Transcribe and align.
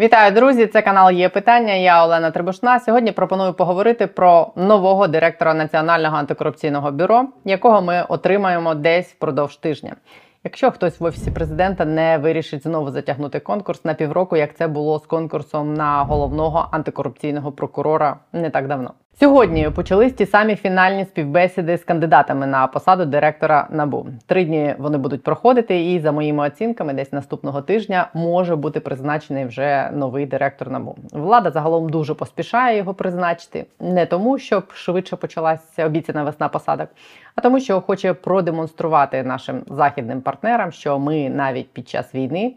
Вітаю, 0.00 0.32
друзі! 0.32 0.66
Це 0.66 0.82
канал 0.82 1.10
є 1.10 1.28
питання. 1.28 1.74
Я 1.74 2.04
Олена 2.04 2.30
Трибушна. 2.30 2.80
Сьогодні 2.80 3.12
пропоную 3.12 3.52
поговорити 3.52 4.06
про 4.06 4.52
нового 4.56 5.08
директора 5.08 5.54
Національного 5.54 6.16
антикорупційного 6.16 6.90
бюро, 6.90 7.28
якого 7.44 7.82
ми 7.82 8.04
отримаємо 8.08 8.74
десь 8.74 9.12
впродовж 9.12 9.56
тижня. 9.56 9.96
Якщо 10.44 10.70
хтось 10.70 11.00
в 11.00 11.04
офісі 11.04 11.30
президента 11.30 11.84
не 11.84 12.18
вирішить 12.18 12.62
знову 12.62 12.90
затягнути 12.90 13.40
конкурс 13.40 13.84
на 13.84 13.94
півроку, 13.94 14.36
як 14.36 14.56
це 14.56 14.68
було 14.68 14.98
з 14.98 15.06
конкурсом 15.06 15.74
на 15.74 16.02
головного 16.02 16.68
антикорупційного 16.70 17.52
прокурора 17.52 18.16
не 18.32 18.50
так 18.50 18.68
давно. 18.68 18.94
Сьогодні 19.20 19.70
почались 19.70 20.12
ті 20.12 20.26
самі 20.26 20.56
фінальні 20.56 21.04
співбесіди 21.04 21.76
з 21.76 21.84
кандидатами 21.84 22.46
на 22.46 22.66
посаду 22.66 23.04
директора 23.04 23.66
набу. 23.70 24.06
Три 24.26 24.44
дні 24.44 24.74
вони 24.78 24.98
будуть 24.98 25.22
проходити, 25.22 25.92
і 25.92 26.00
за 26.00 26.12
моїми 26.12 26.46
оцінками, 26.46 26.92
десь 26.94 27.12
наступного 27.12 27.62
тижня 27.62 28.08
може 28.14 28.56
бути 28.56 28.80
призначений 28.80 29.44
вже 29.44 29.90
новий 29.92 30.26
директор 30.26 30.70
набу. 30.70 30.96
Влада 31.12 31.50
загалом 31.50 31.88
дуже 31.88 32.14
поспішає 32.14 32.78
його 32.78 32.94
призначити, 32.94 33.66
не 33.80 34.06
тому, 34.06 34.38
щоб 34.38 34.72
швидше 34.72 35.16
почалася 35.16 35.86
обіцяна 35.86 36.24
весна 36.24 36.48
посадок, 36.48 36.88
а 37.34 37.40
тому, 37.40 37.60
що 37.60 37.80
хоче 37.80 38.14
продемонструвати 38.14 39.22
нашим 39.22 39.62
західним 39.66 40.20
партнерам, 40.20 40.72
що 40.72 40.98
ми 40.98 41.28
навіть 41.28 41.72
під 41.72 41.88
час 41.88 42.14
війни. 42.14 42.54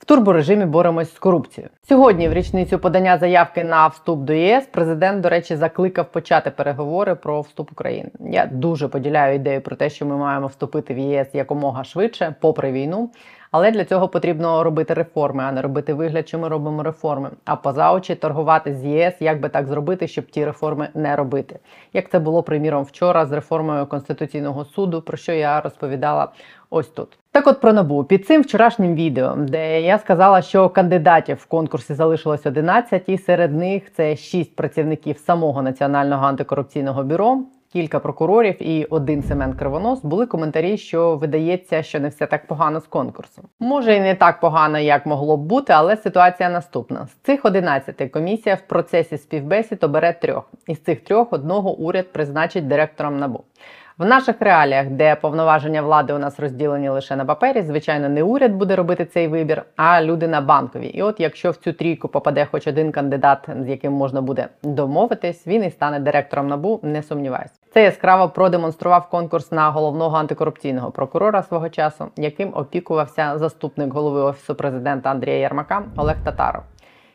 В 0.00 0.04
турборежимі 0.04 0.64
боремось 0.64 1.14
з 1.14 1.18
корупцією. 1.18 1.70
Сьогодні, 1.88 2.28
в 2.28 2.32
річницю 2.32 2.78
подання 2.78 3.18
заявки 3.18 3.64
на 3.64 3.86
вступ 3.86 4.20
до 4.20 4.32
ЄС, 4.32 4.66
президент, 4.70 5.20
до 5.20 5.28
речі, 5.28 5.56
закликав 5.56 6.12
почати 6.12 6.50
переговори 6.50 7.14
про 7.14 7.40
вступ 7.40 7.72
України. 7.72 8.10
Я 8.20 8.46
дуже 8.46 8.88
поділяю 8.88 9.34
ідею 9.34 9.60
про 9.60 9.76
те, 9.76 9.90
що 9.90 10.06
ми 10.06 10.16
маємо 10.16 10.46
вступити 10.46 10.94
в 10.94 10.98
ЄС 10.98 11.28
якомога 11.32 11.84
швидше, 11.84 12.34
попри 12.40 12.72
війну. 12.72 13.10
Але 13.50 13.70
для 13.70 13.84
цього 13.84 14.08
потрібно 14.08 14.64
робити 14.64 14.94
реформи, 14.94 15.42
а 15.42 15.52
не 15.52 15.62
робити 15.62 15.94
вигляд, 15.94 16.28
що 16.28 16.38
ми 16.38 16.48
робимо 16.48 16.82
реформи. 16.82 17.30
А 17.44 17.56
поза 17.56 17.92
очі 17.92 18.14
торгувати 18.14 18.74
з 18.74 18.84
ЄС, 18.84 19.14
як 19.20 19.40
би 19.40 19.48
так 19.48 19.66
зробити, 19.66 20.08
щоб 20.08 20.26
ті 20.26 20.44
реформи 20.44 20.88
не 20.94 21.16
робити. 21.16 21.58
Як 21.92 22.10
це 22.10 22.18
було 22.18 22.42
приміром 22.42 22.84
вчора 22.84 23.26
з 23.26 23.32
реформою 23.32 23.86
конституційного 23.86 24.64
суду, 24.64 25.02
про 25.02 25.16
що 25.16 25.32
я 25.32 25.60
розповідала 25.60 26.28
ось 26.70 26.88
тут. 26.88 27.18
Так, 27.32 27.46
от 27.46 27.60
про 27.60 27.72
набу 27.72 28.04
під 28.04 28.26
цим 28.26 28.42
вчорашнім 28.42 28.94
відео, 28.94 29.36
де 29.36 29.82
я 29.82 29.98
сказала, 29.98 30.42
що 30.42 30.68
кандидатів 30.68 31.36
в 31.36 31.46
конкурсі 31.46 31.94
залишилось 31.94 32.46
11, 32.46 33.08
і 33.08 33.18
серед 33.18 33.54
них 33.54 33.92
це 33.92 34.16
6 34.16 34.56
працівників 34.56 35.18
самого 35.18 35.62
національного 35.62 36.26
антикорупційного 36.26 37.04
бюро 37.04 37.38
кілька 37.72 37.98
прокурорів 38.00 38.62
і 38.62 38.84
один 38.84 39.22
Семен 39.22 39.52
Кривонос 39.54 40.02
були 40.02 40.26
коментарі, 40.26 40.76
що 40.76 41.16
видається, 41.16 41.82
що 41.82 42.00
не 42.00 42.08
все 42.08 42.26
так 42.26 42.46
погано 42.46 42.80
з 42.80 42.86
конкурсом. 42.86 43.44
Може 43.60 43.94
і 43.94 44.00
не 44.00 44.14
так 44.14 44.40
погано, 44.40 44.78
як 44.78 45.06
могло 45.06 45.36
б 45.36 45.40
бути, 45.40 45.72
але 45.72 45.96
ситуація 45.96 46.50
наступна: 46.50 47.06
з 47.06 47.12
цих 47.12 47.44
11 47.44 48.10
комісія 48.12 48.54
в 48.54 48.60
процесі 48.60 49.18
співбесід 49.18 49.84
обере 49.84 50.12
трьох. 50.12 50.50
Із 50.66 50.78
цих 50.78 51.00
трьох 51.00 51.32
одного 51.32 51.76
уряд 51.76 52.12
призначить 52.12 52.68
директором 52.68 53.18
набу. 53.18 53.44
В 54.00 54.04
наших 54.04 54.36
реаліях, 54.40 54.86
де 54.86 55.16
повноваження 55.16 55.82
влади 55.82 56.12
у 56.12 56.18
нас 56.18 56.40
розділені 56.40 56.88
лише 56.88 57.16
на 57.16 57.24
папері, 57.24 57.62
звичайно, 57.62 58.08
не 58.08 58.22
уряд 58.22 58.52
буде 58.52 58.76
робити 58.76 59.04
цей 59.04 59.28
вибір, 59.28 59.62
а 59.76 60.02
люди 60.02 60.28
на 60.28 60.40
банкові. 60.40 60.86
І 60.86 61.02
от 61.02 61.20
якщо 61.20 61.50
в 61.50 61.56
цю 61.56 61.72
трійку 61.72 62.08
попаде 62.08 62.46
хоч 62.50 62.66
один 62.66 62.92
кандидат, 62.92 63.48
з 63.60 63.68
яким 63.68 63.92
можна 63.92 64.22
буде 64.22 64.48
домовитись, 64.62 65.46
він 65.46 65.64
і 65.64 65.70
стане 65.70 65.98
директором 65.98 66.48
набу, 66.48 66.80
не 66.82 67.02
сумніваюся. 67.02 67.54
Це 67.74 67.82
яскраво 67.82 68.28
продемонстрував 68.28 69.08
конкурс 69.08 69.52
на 69.52 69.70
головного 69.70 70.16
антикорупційного 70.16 70.90
прокурора 70.90 71.42
свого 71.42 71.68
часу, 71.68 72.08
яким 72.16 72.50
опікувався 72.54 73.38
заступник 73.38 73.92
голови 73.92 74.20
офісу 74.20 74.54
президента 74.54 75.10
Андрія 75.10 75.36
Ярмака 75.36 75.82
Олег 75.96 76.16
Татаров. 76.24 76.62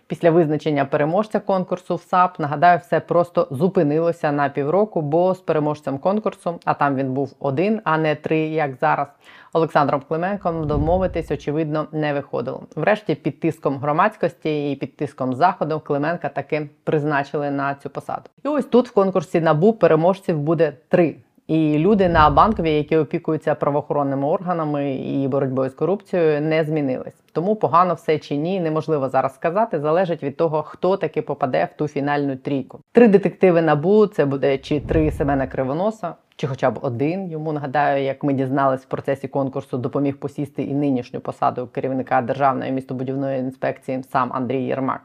Після 0.07 0.31
визначення 0.31 0.85
переможця 0.85 1.39
конкурсу 1.39 1.95
в 1.95 2.01
САП 2.01 2.39
нагадаю, 2.39 2.79
все 2.79 2.99
просто 2.99 3.47
зупинилося 3.51 4.31
на 4.31 4.49
півроку, 4.49 5.01
бо 5.01 5.35
з 5.35 5.39
переможцем 5.39 5.97
конкурсу, 5.97 6.59
а 6.65 6.73
там 6.73 6.95
він 6.95 7.13
був 7.13 7.35
один, 7.39 7.81
а 7.83 7.97
не 7.97 8.15
три, 8.15 8.38
як 8.38 8.75
зараз. 8.75 9.07
Олександром 9.53 10.01
Клименком 10.07 10.67
домовитись, 10.67 11.31
очевидно, 11.31 11.88
не 11.91 12.13
виходило. 12.13 12.63
Врешті, 12.75 13.15
під 13.15 13.39
тиском 13.39 13.77
громадськості 13.77 14.71
і 14.71 14.75
під 14.75 14.97
тиском 14.97 15.33
заходу 15.33 15.79
Клименка 15.79 16.29
таки 16.29 16.69
призначили 16.83 17.51
на 17.51 17.75
цю 17.75 17.89
посаду. 17.89 18.23
І 18.44 18.47
ось 18.47 18.65
тут 18.65 18.89
в 18.89 18.94
конкурсі 18.94 19.41
набу 19.41 19.73
переможців 19.73 20.39
буде 20.39 20.73
три. 20.88 21.15
І 21.47 21.78
люди 21.78 22.09
на 22.09 22.29
банкові, 22.29 22.72
які 22.72 22.97
опікуються 22.97 23.56
правоохоронними 23.56 24.28
органами 24.28 24.95
і 24.95 25.28
боротьбою 25.28 25.69
з 25.69 25.73
корупцією, 25.73 26.41
не 26.41 26.63
змінились. 26.63 27.13
Тому 27.33 27.56
погано 27.56 27.94
все 27.94 28.19
чи 28.19 28.35
ні, 28.35 28.59
неможливо 28.59 29.09
зараз 29.09 29.35
сказати. 29.35 29.79
Залежить 29.79 30.23
від 30.23 30.38
того, 30.38 30.63
хто 30.63 30.97
таки 30.97 31.22
попаде 31.22 31.69
в 31.73 31.78
ту 31.78 31.88
фінальну 31.88 32.35
трійку. 32.35 32.79
Три 32.91 33.07
детективи 33.07 33.61
набу 33.61 34.07
це 34.07 34.25
буде 34.25 34.57
чи 34.57 34.79
три 34.79 35.11
Семена 35.11 35.47
Кривоноса, 35.47 36.13
чи 36.35 36.47
хоча 36.47 36.72
б 36.72 36.79
один. 36.81 37.31
Йому 37.31 37.53
нагадаю, 37.53 38.03
як 38.03 38.23
ми 38.23 38.33
дізнались 38.33 38.81
в 38.81 38.85
процесі 38.85 39.27
конкурсу, 39.27 39.77
допоміг 39.77 40.17
посісти 40.17 40.63
і 40.63 40.73
нинішню 40.73 41.19
посаду 41.19 41.67
керівника 41.67 42.22
державної 42.22 42.72
містобудівної 42.72 43.39
інспекції 43.39 44.03
сам 44.03 44.31
Андрій 44.33 44.63
Єрмак. 44.63 45.01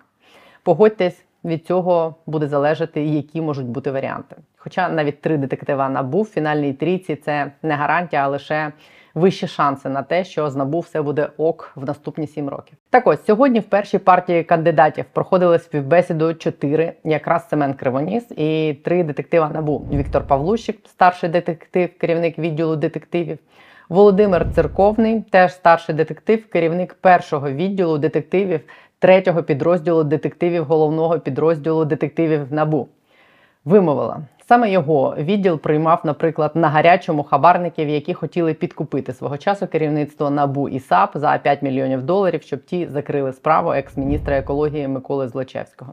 Погодьтесь 0.62 1.24
від 1.44 1.66
цього 1.66 2.14
буде 2.26 2.48
залежати, 2.48 3.04
які 3.04 3.40
можуть 3.40 3.66
бути 3.66 3.90
варіанти. 3.90 4.36
Хоча 4.56 4.88
навіть 4.88 5.20
три 5.20 5.36
детектива 5.36 5.88
набу 5.88 6.22
в 6.22 6.26
фінальній 6.26 6.72
трійці 6.72 7.16
це 7.16 7.52
не 7.62 7.74
гарантія, 7.74 8.24
а 8.24 8.28
лише 8.28 8.72
вищі 9.14 9.46
шанси 9.46 9.88
на 9.88 10.02
те, 10.02 10.24
що 10.24 10.50
з 10.50 10.56
набу 10.56 10.80
все 10.80 11.02
буде 11.02 11.28
ок 11.36 11.72
в 11.74 11.84
наступні 11.84 12.26
сім 12.26 12.48
років. 12.48 12.78
Так 12.90 13.06
ось 13.06 13.24
сьогодні 13.24 13.60
в 13.60 13.64
першій 13.64 13.98
партії 13.98 14.44
кандидатів 14.44 15.04
проходили 15.12 15.58
співбесіду 15.58 16.34
чотири, 16.34 16.92
якраз 17.04 17.48
Семен 17.48 17.74
Кривоніс 17.74 18.30
і 18.30 18.74
три 18.84 19.04
детектива 19.04 19.50
набу: 19.54 19.86
Віктор 19.92 20.26
Павлущик, 20.26 20.78
старший 20.86 21.28
детектив, 21.28 21.98
керівник 21.98 22.38
відділу 22.38 22.76
детективів. 22.76 23.38
Володимир 23.88 24.46
Церковний, 24.54 25.22
теж 25.30 25.52
старший 25.52 25.94
детектив, 25.94 26.48
керівник 26.48 26.94
першого 26.94 27.50
відділу 27.50 27.98
детективів 27.98 28.60
третього 29.00 29.42
підрозділу 29.42 30.04
детективів 30.04 30.64
головного 30.64 31.18
підрозділу 31.20 31.84
детективів 31.84 32.52
НАБУ. 32.52 32.88
Вимовила. 33.64 34.20
Саме 34.48 34.70
його 34.70 35.14
відділ 35.18 35.58
приймав, 35.58 36.00
наприклад, 36.04 36.50
на 36.54 36.68
гарячому 36.68 37.22
хабарників, 37.22 37.88
які 37.88 38.14
хотіли 38.14 38.54
підкупити 38.54 39.12
свого 39.12 39.38
часу 39.38 39.66
керівництво 39.66 40.30
НАБУ 40.30 40.68
і 40.68 40.80
САП 40.80 41.10
за 41.14 41.38
5 41.38 41.62
мільйонів 41.62 42.02
доларів, 42.02 42.42
щоб 42.42 42.64
ті 42.64 42.86
закрили 42.86 43.32
справу 43.32 43.72
екс-міністра 43.72 44.38
екології 44.38 44.88
Миколи 44.88 45.28
Злочевського. 45.28 45.92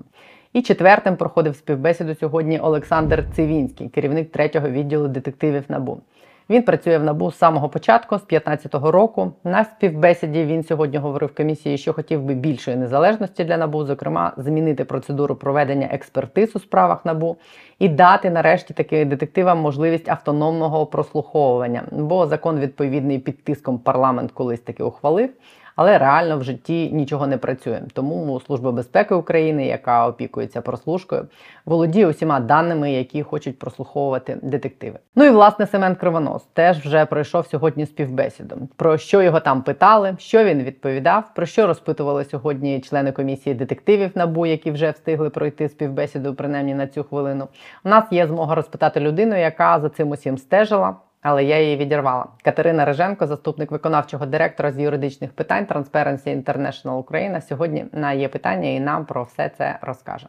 І 0.54 0.62
четвертим 0.62 1.16
проходив 1.16 1.56
співбесіду 1.56 2.16
сьогодні 2.16 2.60
Олександр 2.60 3.26
Цивінський, 3.36 3.90
керівник 3.90 4.32
третього 4.32 4.70
відділу 4.70 5.08
детективів 5.08 5.64
НАБУ. 5.70 6.02
Він 6.50 6.64
працює 6.64 6.98
в 6.98 7.04
набу 7.04 7.32
з 7.32 7.38
самого 7.38 7.70
початку, 7.70 8.18
з 8.18 8.26
2015 8.28 8.92
року. 8.92 9.32
На 9.44 9.64
співбесіді 9.64 10.44
він 10.44 10.64
сьогодні 10.64 10.98
говорив 10.98 11.36
комісії, 11.36 11.78
що 11.78 11.94
хотів 11.94 12.22
би 12.22 12.34
більшої 12.34 12.78
незалежності 12.78 13.44
для 13.44 13.58
набу, 13.58 13.86
зокрема, 13.86 14.34
змінити 14.38 14.86
процедуру 14.86 15.36
проведення 15.36 15.88
експертиз 15.92 16.56
у 16.56 16.60
справах 16.60 17.06
набу 17.06 17.38
і 17.80 17.90
дати 17.90 18.30
нарешті 18.30 18.74
таки 18.74 19.06
детективам 19.06 19.60
можливість 19.60 20.10
автономного 20.10 20.86
прослуховування. 20.86 21.84
Бо 21.92 22.28
закон 22.28 22.60
відповідний 22.60 23.20
під 23.20 23.44
тиском 23.44 23.80
парламент 23.80 24.32
колись 24.32 24.62
таки 24.62 24.84
ухвалив 24.84 25.30
але 25.78 25.98
реально 25.98 26.38
в 26.38 26.44
житті 26.44 26.90
нічого 26.94 27.28
не 27.28 27.38
працює. 27.38 27.82
Тому 27.94 28.42
Служба 28.46 28.72
безпеки 28.72 29.16
України, 29.16 29.66
яка 29.66 30.08
опікується 30.08 30.62
прослушкою, 30.62 31.28
володіє 31.66 32.08
усіма 32.08 32.40
даними, 32.40 32.92
які 32.92 33.24
хочуть 33.24 33.60
прослуховувати 33.60 34.38
детективи. 34.42 35.00
Ну 35.16 35.26
і 35.26 35.30
власне 35.30 35.68
Семен 35.68 35.96
Кривонос 35.96 36.44
теж 36.54 36.78
вже 36.78 37.06
пройшов 37.06 37.48
сьогодні 37.48 37.86
співбесіду. 37.86 38.56
Про 38.76 38.98
що 38.98 39.22
його 39.22 39.40
там 39.40 39.62
питали, 39.62 40.16
що 40.20 40.44
він 40.44 40.64
відповідав, 40.64 41.24
про 41.36 41.46
що 41.46 41.68
розпитували 41.68 42.26
сьогодні 42.26 42.82
члени 42.82 43.12
комісії 43.12 43.56
детективів 43.56 44.12
НАБУ, 44.16 44.46
які 44.46 44.72
вже 44.72 44.92
встигли 44.92 45.30
пройти 45.30 45.70
співбесіду, 45.70 46.34
принаймні 46.34 46.74
на 46.76 46.88
цю 46.88 47.04
хвилину. 47.04 47.48
У 47.84 47.90
нас 47.90 48.04
є 48.12 48.28
змога 48.28 48.56
розпитати 48.56 49.00
людину, 49.00 49.40
яка 49.40 49.80
за 49.80 49.90
цим 49.90 50.10
усім 50.10 50.38
стежила 50.38 50.96
але 51.28 51.44
я 51.44 51.60
її 51.62 51.78
відірвала. 51.78 52.26
Катерина 52.44 52.86
Реженко, 52.86 53.28
заступник 53.28 53.72
виконавчого 53.72 54.26
директора 54.26 54.72
з 54.72 54.80
юридичних 54.80 55.32
питань 55.32 55.66
Transparency 55.66 56.44
International 56.44 56.98
Україна, 56.98 57.42
сьогодні 57.42 57.86
на 57.92 58.14
є 58.14 58.28
питання 58.28 58.70
і 58.70 58.80
нам 58.80 59.06
про 59.06 59.24
все 59.24 59.50
це 59.50 59.80
розкаже. 59.82 60.28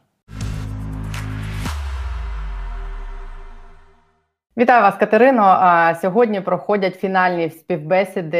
Вітаю 4.58 4.82
вас, 4.82 4.96
Катерино. 4.96 5.94
Сьогодні 6.00 6.40
проходять 6.40 6.94
фінальні 6.94 7.50
співбесіди 7.50 8.38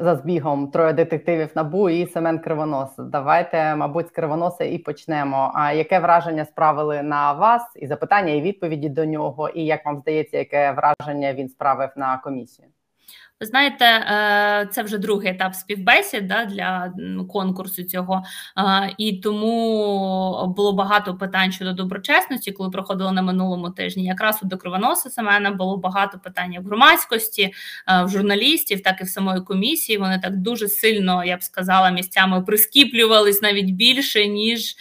за 0.00 0.16
збігом 0.22 0.70
троє 0.70 0.92
детективів 0.92 1.50
набу 1.54 1.90
і 1.90 2.06
Семен 2.06 2.38
Кривонос. 2.38 2.88
Давайте, 2.98 3.76
мабуть, 3.76 4.08
з 4.08 4.10
Кривоноса 4.10 4.64
і 4.64 4.78
почнемо. 4.78 5.52
А 5.54 5.72
яке 5.72 5.98
враження 5.98 6.44
справили 6.44 7.02
на 7.02 7.32
вас? 7.32 7.62
І 7.76 7.86
запитання, 7.86 8.32
і 8.32 8.40
відповіді 8.40 8.88
до 8.88 9.04
нього, 9.04 9.48
і 9.48 9.64
як 9.64 9.86
вам 9.86 9.98
здається, 9.98 10.38
яке 10.38 10.72
враження 10.72 11.34
він 11.34 11.48
справив 11.48 11.90
на 11.96 12.18
комісію? 12.18 12.68
Ви 13.40 13.46
знаєте, 13.46 13.84
е, 13.84 14.68
це 14.72 14.82
вже 14.82 14.98
другий 14.98 15.30
етап 15.30 15.54
співбесід 15.54 16.26
да, 16.28 16.44
для 16.44 16.92
конкурсу 17.32 17.82
цього, 17.82 18.22
е, 18.58 18.94
і 18.98 19.12
тому 19.12 20.54
було 20.56 20.72
багато 20.72 21.14
питань 21.14 21.52
щодо 21.52 21.72
доброчесності, 21.72 22.52
коли 22.52 22.70
проходило 22.70 23.12
на 23.12 23.22
минулому 23.22 23.70
тижні. 23.70 24.04
Якраз 24.04 24.40
у 24.42 24.46
до 24.46 24.58
Семена 24.94 25.50
було 25.50 25.76
багато 25.76 26.18
питань 26.18 26.56
в 26.60 26.66
громадськості, 26.66 27.42
е, 27.42 28.04
в 28.04 28.08
журналістів, 28.08 28.82
так 28.82 29.00
і 29.00 29.04
в 29.04 29.08
самої 29.08 29.40
комісії. 29.40 29.98
Вони 29.98 30.18
так 30.18 30.36
дуже 30.36 30.68
сильно, 30.68 31.24
я 31.24 31.36
б 31.36 31.42
сказала, 31.42 31.90
місцями 31.90 32.42
прискіплювались 32.42 33.42
навіть 33.42 33.70
більше, 33.70 34.26
ніж, 34.26 34.76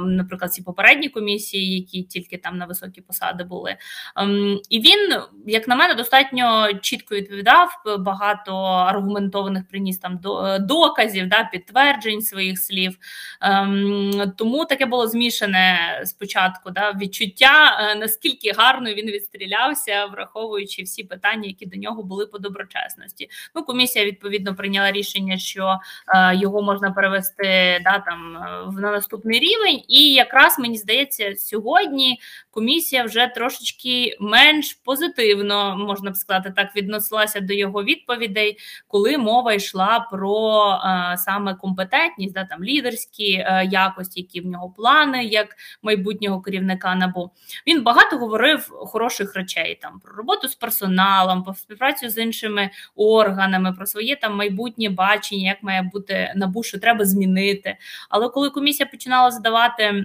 наприклад, 0.00 0.52
ці 0.52 0.62
попередні 0.62 1.08
комісії, 1.08 1.74
які 1.74 2.02
тільки 2.02 2.36
там 2.36 2.58
на 2.58 2.66
високі 2.66 3.00
посади 3.00 3.44
були. 3.44 3.76
Ем, 4.16 4.60
і 4.70 4.80
він, 4.80 5.20
як 5.46 5.68
на 5.68 5.76
мене, 5.76 5.94
достатньо 5.94 6.68
чітко 6.82 7.14
відповідав 7.14 7.43
розповідав, 7.44 8.02
багато 8.04 8.56
аргументованих 8.62 9.68
приніс 9.68 9.98
там 9.98 10.20
е, 10.44 10.58
доказів, 10.58 11.28
да, 11.28 11.48
підтверджень 11.52 12.22
своїх 12.22 12.58
слів. 12.58 12.96
Ем, 13.40 14.32
Тому 14.36 14.64
таке 14.64 14.86
було 14.86 15.08
змішане 15.08 16.00
спочатку 16.04 16.70
да, 16.70 16.92
відчуття, 16.92 17.78
е, 17.80 17.94
наскільки 17.94 18.52
гарно 18.52 18.94
він 18.94 19.06
відстрілявся, 19.06 20.06
враховуючи 20.06 20.82
всі 20.82 21.04
питання, 21.04 21.46
які 21.46 21.66
до 21.66 21.76
нього 21.76 22.02
були 22.02 22.26
по 22.26 22.38
доброчесності. 22.38 23.28
Ну, 23.54 23.62
комісія 23.62 24.04
відповідно 24.04 24.54
прийняла 24.54 24.92
рішення, 24.92 25.38
що 25.38 25.78
е, 26.08 26.36
його 26.36 26.62
можна 26.62 26.90
перевести 26.90 27.80
да, 27.84 27.98
там 27.98 28.36
е, 28.36 28.80
на 28.80 28.90
наступний 28.90 29.38
рівень, 29.38 29.82
і 29.88 30.12
якраз 30.12 30.58
мені 30.58 30.76
здається, 30.76 31.34
сьогодні 31.36 32.20
комісія 32.50 33.04
вже 33.04 33.26
трошечки 33.26 34.16
менш 34.20 34.72
позитивно 34.84 35.76
можна 35.76 36.10
б 36.10 36.16
сказати 36.16 36.52
так, 36.56 36.76
відносилася 36.76 37.33
ставилася 37.34 37.40
до 37.40 37.54
його 37.54 37.84
відповідей, 37.84 38.58
коли 38.88 39.18
мова 39.18 39.54
йшла 39.54 40.08
про 40.10 40.60
е, 40.70 41.16
саме 41.16 41.54
компетентність, 41.54 42.34
да 42.34 42.44
там 42.44 42.64
лідерські 42.64 43.32
е, 43.32 43.68
якості, 43.70 44.20
які 44.20 44.40
в 44.40 44.46
нього 44.46 44.70
плани 44.76 45.24
як 45.24 45.56
майбутнього 45.82 46.40
керівника 46.40 46.94
набу. 46.94 47.30
Він 47.66 47.82
багато 47.82 48.18
говорив 48.18 48.70
хороших 48.70 49.34
речей 49.34 49.78
там 49.82 50.00
про 50.00 50.14
роботу 50.14 50.48
з 50.48 50.54
персоналом, 50.54 51.42
про 51.42 51.54
співпрацю 51.54 52.08
з 52.08 52.18
іншими 52.18 52.70
органами, 52.96 53.72
про 53.72 53.86
своє 53.86 54.16
там 54.16 54.36
майбутнє 54.36 54.88
бачення, 54.88 55.48
як 55.48 55.62
має 55.62 55.82
бути 55.82 56.32
набу, 56.36 56.62
що 56.62 56.78
треба 56.78 57.04
змінити. 57.04 57.76
Але 58.08 58.28
коли 58.28 58.50
комісія 58.50 58.86
починала 58.86 59.30
задавати 59.30 60.04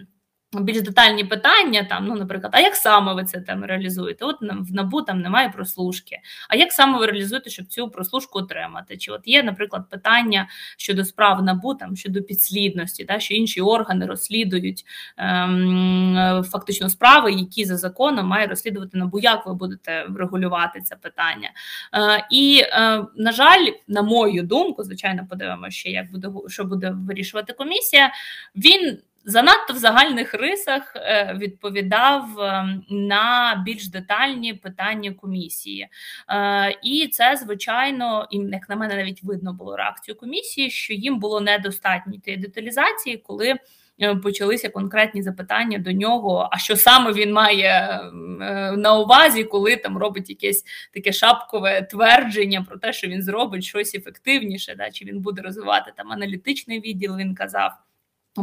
більш 0.54 0.82
детальні 0.82 1.24
питання, 1.24 1.84
там, 1.84 2.06
ну, 2.06 2.16
наприклад, 2.16 2.52
а 2.56 2.60
як 2.60 2.76
саме 2.76 3.14
ви 3.14 3.24
це 3.24 3.42
там 3.42 3.66
реалізуєте? 3.66 4.26
От 4.26 4.36
в 4.42 4.74
набу 4.74 5.02
там 5.02 5.22
немає 5.22 5.50
прослушки. 5.50 6.20
А 6.50 6.56
як 6.56 6.72
саме 6.72 7.00
ви 7.00 7.06
реалізуєте, 7.06 7.50
щоб 7.50 7.68
цю 7.68 7.90
прослушку 7.90 8.40
отримати? 8.40 8.98
Чи 8.98 9.12
от 9.12 9.22
є, 9.26 9.44
наприклад, 9.44 9.90
питання 9.90 10.48
щодо 10.78 11.06
справ 11.06 11.44
набу, 11.44 11.74
там 11.74 11.96
щодо 11.96 12.22
підслідності, 12.22 13.06
та 13.06 13.20
що 13.20 13.34
інші 13.34 13.62
органи 13.62 14.06
розслідують 14.06 14.86
ем, 15.18 16.44
фактично 16.44 16.90
справи, 16.90 17.32
які 17.32 17.66
за 17.66 17.78
законом 17.78 18.28
має 18.28 18.48
розслідувати 18.48 18.98
набу? 18.98 19.20
Як 19.20 19.46
ви 19.46 19.54
будете 19.54 20.06
врегулювати 20.10 20.82
це 20.82 20.96
питання? 20.96 21.50
Е, 21.94 22.28
І, 22.32 22.64
е, 22.66 23.06
на 23.16 23.32
жаль, 23.32 23.66
на 23.88 24.02
мою 24.02 24.44
думку, 24.44 24.84
звичайно, 24.84 25.28
подивимося, 25.30 25.72
ще 25.72 25.90
як 25.90 26.12
буде 26.12 26.30
що 26.48 26.64
буде 26.64 26.96
вирішувати 27.08 27.54
комісія. 27.54 28.12
Він 28.56 28.98
занадто 29.30 29.74
в 29.74 29.78
загальних 29.78 30.34
рисах 30.34 30.94
е, 30.96 31.36
відповідав 31.40 32.40
ем, 32.40 32.84
на 32.90 33.56
більш 33.66 33.90
детальні 33.90 34.54
питання 34.54 35.12
комісії. 35.12 35.88
Е, 36.30 36.78
і 36.84 37.08
це, 37.08 37.40
звичайно, 37.44 38.28
і 38.32 38.38
як 38.38 38.70
на 38.70 38.76
мене, 38.76 38.96
навіть 38.96 39.24
видно 39.24 39.54
було 39.54 39.78
реакцію 39.78 40.18
комісії, 40.18 40.70
що 40.70 40.94
їм 40.94 41.20
було 41.20 41.42
недостатньо 41.42 42.14
тієї 42.18 42.42
деталізації, 42.42 43.18
коли. 43.18 43.56
Е, 44.02 44.16
почалися 44.16 44.70
конкретні 44.70 45.22
запитання 45.22 45.78
до 45.78 45.92
нього, 45.92 46.50
а 46.52 46.58
що 46.58 46.76
саме 46.76 47.14
він 47.14 47.34
має 47.34 48.02
на 48.78 48.98
увазі, 48.98 49.44
коли 49.44 49.76
там 49.76 49.98
робить 49.98 50.30
якесь 50.30 50.64
таке 50.94 51.12
шапкове 51.12 51.82
твердження 51.82 52.66
про 52.70 52.78
те, 52.78 52.94
що 52.94 53.08
він 53.08 53.24
зробить 53.24 53.64
щось 53.64 53.96
ефективніше, 53.96 54.76
да, 54.76 54.92
чи 54.92 55.06
він 55.06 55.20
буде 55.20 55.42
розвивати 55.42 55.92
там 55.98 56.12
аналітичний 56.12 56.80
відділ, 56.80 57.18
він 57.18 57.36
казав. 57.36 57.72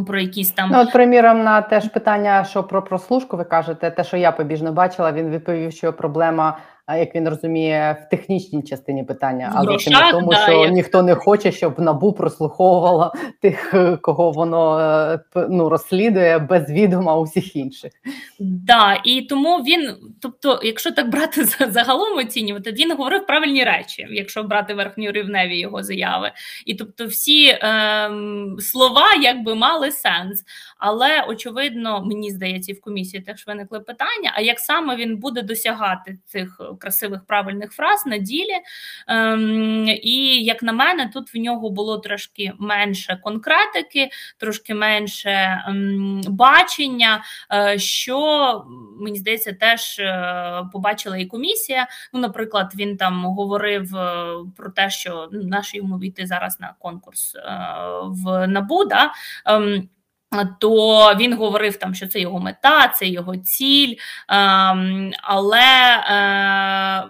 Про 0.06 0.18
якісь 0.18 0.52
там 0.52 0.70
Ну, 0.72 0.80
от, 0.80 0.92
приміром, 0.92 1.44
на 1.44 1.62
теж 1.62 1.88
питання, 1.88 2.44
що 2.44 2.64
про 2.64 2.82
прослушку 2.82 3.36
ви 3.36 3.44
кажете, 3.44 3.90
те, 3.90 4.04
що 4.04 4.16
я 4.16 4.32
побіжно 4.32 4.72
бачила, 4.72 5.12
він 5.12 5.30
відповів, 5.30 5.72
що 5.72 5.92
проблема 5.92 6.58
як 6.94 7.14
він 7.14 7.28
розуміє, 7.28 7.96
в 8.06 8.10
технічній 8.10 8.62
частині 8.62 9.04
питання, 9.04 9.52
а 9.54 9.62
зовсім 9.64 9.92
не 9.92 10.12
тому, 10.12 10.30
да, 10.30 10.36
що 10.36 10.52
як... 10.52 10.72
ніхто 10.72 11.02
не 11.02 11.14
хоче, 11.14 11.52
щоб 11.52 11.80
набу 11.80 12.12
прослуховувало 12.12 13.12
тих, 13.42 13.74
кого 14.02 14.30
воно 14.30 14.80
е, 15.36 15.46
ну 15.48 15.68
розслідує 15.68 16.38
без 16.38 16.70
відома 16.70 17.16
усіх 17.16 17.56
інших. 17.56 17.92
Да, 18.40 19.00
і 19.04 19.22
тому 19.22 19.58
він, 19.58 19.94
тобто, 20.22 20.60
якщо 20.62 20.92
так 20.92 21.10
брати 21.10 21.44
загалом 21.68 22.18
оцінювати, 22.18 22.72
він 22.72 22.96
говорив 22.96 23.26
правильні 23.26 23.64
речі, 23.64 24.06
якщо 24.10 24.42
брати 24.42 24.74
верхньорівневі 24.74 25.58
його 25.58 25.82
заяви, 25.82 26.32
і 26.66 26.74
тобто 26.74 27.06
всі 27.06 27.46
е, 27.46 28.10
слова 28.58 29.06
якби 29.22 29.54
мали 29.54 29.92
сенс. 29.92 30.44
Але 30.78 31.24
очевидно, 31.28 32.04
мені 32.04 32.30
здається, 32.30 32.72
і 32.72 32.74
в 32.74 32.80
комісії 32.80 33.22
теж 33.22 33.46
виникли 33.46 33.80
питання: 33.80 34.32
а 34.34 34.40
як 34.40 34.58
саме 34.58 34.96
він 34.96 35.16
буде 35.16 35.42
досягати 35.42 36.18
цих 36.24 36.60
красивих 36.78 37.26
правильних 37.26 37.72
фраз 37.72 38.06
на 38.06 38.18
ділі? 38.18 38.56
Ем, 39.08 39.88
І 39.88 40.44
як 40.44 40.62
на 40.62 40.72
мене, 40.72 41.10
тут 41.14 41.34
в 41.34 41.38
нього 41.38 41.70
було 41.70 41.98
трошки 41.98 42.52
менше 42.58 43.20
конкретики, 43.22 44.08
трошки 44.38 44.74
менше 44.74 45.62
ем, 45.68 46.20
бачення, 46.28 47.24
е, 47.52 47.78
що 47.78 48.64
мені 49.00 49.18
здається, 49.18 49.52
теж 49.52 49.98
е, 49.98 50.64
побачила 50.72 51.16
і 51.16 51.26
комісія. 51.26 51.86
Ну, 52.12 52.20
наприклад, 52.20 52.72
він 52.76 52.96
там 52.96 53.24
говорив 53.24 53.96
е, 53.96 54.26
про 54.56 54.70
те, 54.70 54.90
що 54.90 55.28
ну, 55.32 55.42
наш 55.42 55.74
йому 55.74 55.98
війти 55.98 56.26
зараз 56.26 56.60
на 56.60 56.74
конкурс 56.78 57.36
в 58.02 58.46
НАБУ. 58.46 58.84
Да? 58.84 59.12
То 60.44 61.14
він 61.14 61.36
говорив 61.36 61.76
там, 61.76 61.94
що 61.94 62.08
це 62.08 62.20
його 62.20 62.40
мета, 62.40 62.88
це 62.88 63.06
його 63.06 63.36
ціль, 63.36 63.94
ем, 64.28 65.12
але 65.22 65.60
е, 66.10 67.04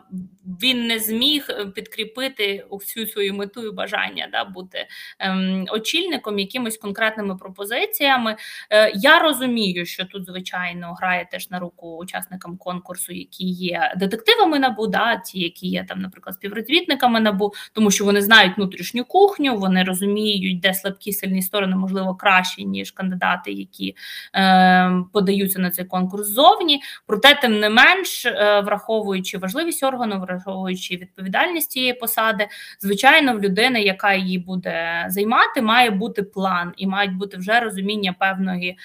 він 0.63 0.87
не 0.87 0.99
зміг 0.99 1.47
е, 1.51 1.67
підкріпити 1.67 2.67
всю 2.71 3.07
свою 3.07 3.35
мету 3.35 3.67
і 3.67 3.73
бажання 3.73 4.29
да, 4.33 4.45
бути 4.45 4.87
ем, 5.19 5.67
очільником 5.71 6.39
якимись 6.39 6.77
конкретними 6.77 7.37
пропозиціями. 7.37 8.37
Е, 8.71 8.93
Я 8.95 9.19
розумію, 9.19 9.87
що 9.87 10.05
тут, 10.05 10.27
звичайно, 10.27 10.95
грає 11.01 11.29
теж 11.33 11.51
на 11.51 11.59
руку 11.59 11.97
учасникам 11.97 12.57
конкурсу, 12.57 13.13
які 13.13 13.45
є 13.45 13.95
детективами 13.97 14.59
набу, 14.59 14.87
да, 14.87 15.17
ті, 15.17 15.41
які 15.41 15.69
є 15.69 15.85
там, 15.89 16.01
наприклад, 16.01 16.35
співробітниками 16.35 17.21
набу, 17.21 17.53
тому 17.73 17.91
що 17.91 18.05
вони 18.05 18.23
знають 18.23 18.57
внутрішню 18.57 19.05
кухню, 19.05 19.57
вони 19.57 19.85
розуміють, 19.85 20.61
де 20.61 20.75
слабкі 20.75 21.13
сильні 21.13 21.43
сторони, 21.43 21.77
можливо, 21.77 22.15
кращі, 22.15 22.65
ніж 22.65 22.91
кандидати, 22.91 23.53
які 23.53 23.97
е, 24.35 24.93
подаються 25.13 25.59
на 25.59 25.71
цей 25.71 25.85
конкурс 25.85 26.27
ззовні. 26.27 26.81
Проте, 27.07 27.35
тим 27.35 27.61
не 27.61 27.71
менш, 27.71 28.27
е, 28.27 28.61
враховуючи 28.61 29.39
важливість 29.39 29.83
органу, 29.83 30.21
враховуючи 30.37 30.97
відповідальність 30.97 31.71
цієї 31.71 31.93
посади, 31.93 32.49
звичайно, 32.81 33.37
в 33.37 33.41
людини, 33.41 33.83
яка 33.83 34.15
її 34.15 34.39
буде 34.39 35.07
займати, 35.09 35.63
має 35.63 35.91
бути 35.91 36.23
план 36.23 36.73
і 36.77 36.87
мають 36.87 37.17
бути 37.17 37.37
вже 37.37 37.61
розуміння 37.61 38.15
певної 38.19 38.79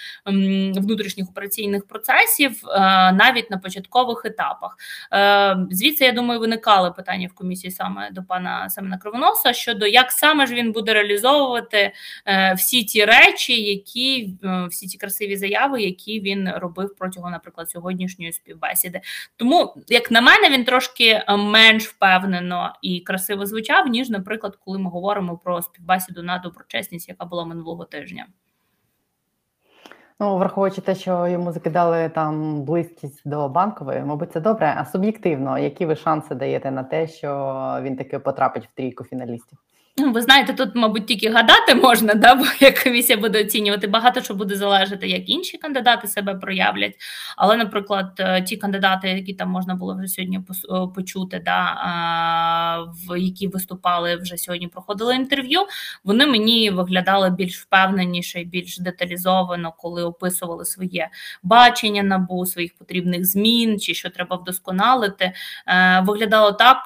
внутрішніх 0.76 1.30
операційних 1.30 1.88
процесів 1.88 2.52
е, 2.68 2.80
навіть 3.12 3.52
на 3.52 3.58
початкових 3.58 4.26
етапах. 4.26 4.78
Е, 5.14 5.58
звідси 5.72 6.06
я 6.06 6.12
думаю, 6.12 6.40
виникали 6.40 6.92
питання 6.92 7.28
в 7.28 7.34
комісії 7.34 7.72
саме 7.72 8.10
до 8.12 8.24
пана 8.24 8.70
Семена 8.70 8.98
Кривоноса 8.98 9.54
щодо 9.54 9.88
як 9.88 10.12
саме 10.12 10.48
ж 10.48 10.54
він 10.54 10.72
буде 10.72 10.94
реалізовувати 10.94 11.92
е, 12.26 12.54
всі 12.54 12.84
ті 12.84 13.06
речі, 13.06 13.62
які 13.62 14.36
всі 14.70 14.88
ті 14.88 14.98
красиві 14.98 15.38
заяви, 15.38 15.82
які 15.82 16.20
він 16.20 16.50
робив 16.50 16.96
протягом, 17.00 17.32
наприклад, 17.32 17.70
сьогоднішньої 17.70 18.34
співбесіди. 18.34 19.02
Тому, 19.36 19.76
як 19.88 20.12
на 20.12 20.22
мене, 20.22 20.50
він 20.50 20.66
трошки 20.66 21.24
менш 21.42 21.88
впевнено 21.88 22.74
і 22.82 23.00
красиво 23.00 23.46
звучав, 23.46 23.88
ніж, 23.88 24.10
наприклад, 24.10 24.58
коли 24.66 24.80
ми 24.80 24.90
говоримо 24.90 25.38
про 25.38 25.62
співбесіду 25.62 26.24
на 26.24 26.38
доброчесність, 26.38 27.10
яка 27.10 27.26
була 27.26 27.46
минулого 27.46 27.86
тижня. 27.86 28.26
Ну, 30.20 30.38
враховуючи 30.38 30.82
те, 30.82 30.96
що 30.96 31.28
йому 31.28 31.52
закидали 31.52 32.10
там 32.10 32.64
близькість 32.64 33.30
до 33.30 33.50
банкової, 33.50 34.04
мабуть, 34.04 34.32
це 34.32 34.40
добре. 34.40 34.74
А 34.78 34.86
суб'єктивно, 34.86 35.58
які 35.58 35.86
ви 35.86 35.96
шанси 35.96 36.36
даєте 36.36 36.72
на 36.72 36.84
те, 36.84 37.08
що 37.08 37.80
він 37.82 37.96
таки 37.96 38.20
потрапить 38.20 38.66
в 38.66 38.76
трійку 38.76 39.04
фіналістів? 39.04 39.60
Ви 40.08 40.22
знаєте, 40.22 40.54
тут, 40.54 40.76
мабуть, 40.76 41.06
тільки 41.06 41.30
гадати 41.30 41.76
можна, 41.76 42.14
да, 42.14 42.36
бо 42.36 42.46
як 42.60 42.84
комісія 42.84 43.18
буде 43.18 43.42
оцінювати, 43.42 43.88
багато 43.88 44.22
що 44.22 44.34
буде 44.34 44.56
залежати, 44.56 45.08
як 45.08 45.30
інші 45.30 45.58
кандидати 45.58 46.08
себе 46.08 46.36
проявлять. 46.36 46.96
Але, 47.38 47.58
наприклад, 47.58 48.12
е, 48.20 48.42
ті 48.42 48.58
кандидати, 48.58 49.10
які 49.10 49.34
там 49.34 49.50
можна 49.50 49.76
було 49.76 49.96
вже 49.96 50.08
сьогодні 50.08 50.38
е, 50.38 50.88
почути, 50.96 51.42
да, 51.46 52.88
в 53.08 53.20
які 53.20 53.48
виступали 53.48 54.16
вже 54.16 54.38
сьогодні, 54.38 54.68
проходили 54.68 55.16
інтерв'ю, 55.16 55.60
вони 56.04 56.26
мені 56.26 56.70
виглядали 56.70 57.30
більш 57.30 57.62
впевненіше 57.62 58.44
більш 58.44 58.78
деталізовано, 58.78 59.74
коли 59.78 60.04
описували 60.04 60.66
своє 60.66 61.10
бачення 61.44 62.04
набу, 62.04 62.46
своїх 62.46 62.78
потрібних 62.78 63.26
змін 63.26 63.80
чи 63.80 63.94
що 63.94 64.10
треба 64.10 64.36
вдосконалити. 64.36 65.32
Е, 65.68 66.04
виглядало 66.08 66.52
так, 66.52 66.78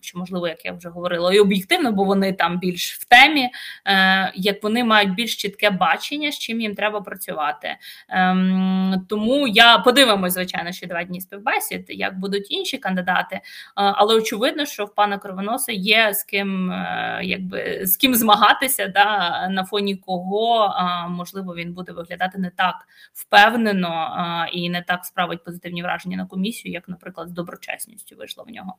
що 0.00 0.18
можливо, 0.18 0.48
як 0.48 0.64
я 0.64 0.72
вже 0.72 0.88
говорила, 0.88 1.32
і 1.32 1.38
об'єктивно, 1.38 1.92
бо 1.92 2.04
вони 2.04 2.32
там 2.32 2.49
більш 2.58 2.94
в 2.94 3.04
темі, 3.04 3.50
е, 3.86 4.32
як 4.34 4.62
вони 4.62 4.84
мають 4.84 5.14
більш 5.14 5.36
чітке 5.36 5.70
бачення, 5.70 6.32
з 6.32 6.38
чим 6.38 6.60
їм 6.60 6.74
треба 6.74 7.00
працювати. 7.00 7.76
Ем, 8.08 9.06
тому 9.08 9.48
я 9.48 9.78
подивимось, 9.78 10.32
звичайно, 10.32 10.72
ще 10.72 10.86
два 10.86 11.04
дні 11.04 11.20
співбесід, 11.20 11.84
як 11.88 12.18
будуть 12.18 12.50
інші 12.50 12.78
кандидати. 12.78 13.36
Е, 13.36 13.40
але 13.74 14.14
очевидно, 14.14 14.66
що 14.66 14.84
в 14.84 14.94
пана 14.94 15.18
Кривоноса 15.18 15.72
є 15.72 16.14
з 16.14 16.22
ким 16.22 16.72
е, 16.72 17.20
якби 17.22 17.80
з 17.86 17.96
ким 17.96 18.14
змагатися, 18.14 18.88
да, 18.88 19.48
на 19.48 19.64
фоні 19.64 19.96
кого 19.96 20.74
можливо 21.08 21.54
він 21.54 21.72
буде 21.72 21.92
виглядати 21.92 22.38
не 22.38 22.50
так 22.50 22.74
впевнено 23.12 24.46
і 24.52 24.70
не 24.70 24.82
так 24.82 25.04
справить 25.04 25.44
позитивні 25.44 25.82
враження 25.82 26.16
на 26.16 26.26
комісію, 26.26 26.72
як, 26.72 26.88
наприклад, 26.88 27.28
з 27.28 27.32
доброчесністю 27.32 28.16
вийшло 28.16 28.44
в 28.48 28.50
нього. 28.50 28.74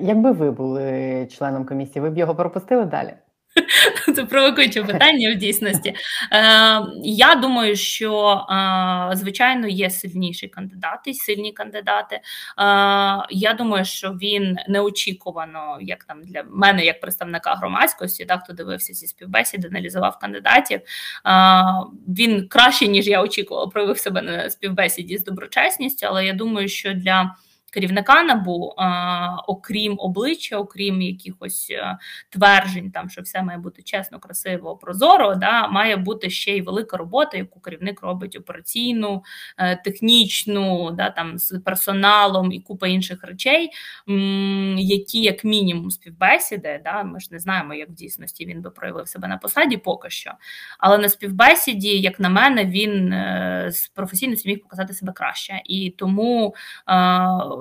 Якби 0.00 0.32
ви 0.32 0.50
були 0.50 1.28
членом 1.32 1.66
комісії, 1.66 2.02
ви 2.02 2.10
б 2.10 2.18
його 2.18 2.34
пропустили 2.34 2.84
далі? 2.84 3.14
Це 4.14 4.24
провокуюче 4.24 4.82
питання 4.84 5.32
в 5.32 5.34
дійсності. 5.34 5.88
Е, 5.88 5.96
Я 7.02 7.34
думаю, 7.34 7.76
що 7.76 8.32
е, 8.50 9.16
звичайно 9.16 9.68
є 9.68 9.90
сильніші 9.90 10.48
кандидати, 10.48 11.14
сильні 11.14 11.52
кандидати. 11.52 12.16
Е, 12.16 12.20
Я 13.30 13.54
думаю, 13.58 13.84
що 13.84 14.10
він 14.10 14.56
неочікувано, 14.68 15.78
як 15.80 16.04
там 16.04 16.22
для 16.22 16.42
мене, 16.50 16.84
як 16.84 17.00
представника 17.00 17.54
громадськості, 17.54 18.24
так, 18.24 18.40
хто 18.44 18.52
дивився 18.52 18.92
ці 18.92 19.06
співбесіди, 19.06 19.68
аналізував 19.68 20.18
кандидатів. 20.18 20.80
Е, 20.80 21.64
Він 22.08 22.48
краще 22.48 22.88
ніж 22.88 23.08
я 23.08 23.22
очікувала, 23.22 23.66
проявив 23.66 23.98
себе 23.98 24.22
на 24.22 24.50
співбесіді 24.50 25.18
з 25.18 25.24
доброчесністю, 25.24 26.06
але 26.10 26.26
я 26.26 26.32
думаю, 26.32 26.68
що 26.68 26.92
для 26.94 27.34
керівника 27.70 28.22
набу, 28.22 28.74
окрім 29.46 29.96
обличчя, 29.98 30.56
окрім 30.56 31.02
якихось 31.02 31.68
е, 31.70 31.98
тверджень, 32.30 32.90
там 32.90 33.10
що 33.10 33.22
все 33.22 33.42
має 33.42 33.58
бути 33.58 33.82
чесно, 33.82 34.18
красиво, 34.18 34.76
прозоро, 34.76 35.34
да, 35.34 35.68
має 35.68 35.96
бути 35.96 36.30
ще 36.30 36.56
й 36.56 36.62
велика 36.62 36.96
робота, 36.96 37.36
яку 37.36 37.60
керівник 37.60 38.02
робить 38.02 38.36
операційну, 38.36 39.22
е, 39.58 39.76
технічну, 39.76 40.90
да, 40.90 41.10
там 41.10 41.38
з 41.38 41.58
персоналом 41.58 42.52
і 42.52 42.60
купа 42.60 42.88
інших 42.88 43.24
речей, 43.24 43.70
які, 44.76 45.22
як 45.22 45.44
мінімум, 45.44 45.90
співбесіди. 45.90 46.80
Да, 46.84 47.02
Ми 47.02 47.20
ж 47.20 47.28
не 47.30 47.38
знаємо, 47.38 47.74
як 47.74 47.88
в 47.88 47.92
дійсності 47.92 48.46
він 48.46 48.62
би 48.62 48.70
проявив 48.70 49.08
себе 49.08 49.28
на 49.28 49.36
посаді 49.36 49.76
поки 49.76 50.10
що. 50.10 50.32
Але 50.78 50.98
на 50.98 51.08
співбесіді, 51.08 52.00
як 52.00 52.20
на 52.20 52.28
мене, 52.28 52.64
він 52.64 53.12
е, 53.12 53.68
з 53.72 53.88
професійності 53.88 54.48
міг 54.48 54.62
показати 54.62 54.94
себе 54.94 55.12
краще. 55.12 55.62
І 55.64 55.94
тому 55.98 56.54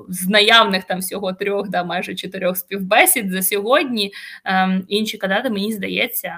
з 0.09 0.27
наявних 0.27 0.83
там 0.83 0.99
всього 0.99 1.33
трьох, 1.33 1.69
да, 1.69 1.83
майже 1.83 2.15
чотирьох 2.15 2.57
співбесід 2.57 3.31
за 3.31 3.41
сьогодні. 3.41 4.11
Ем, 4.45 4.85
інші 4.87 5.17
кандидати, 5.17 5.49
мені 5.49 5.73
здається, 5.73 6.35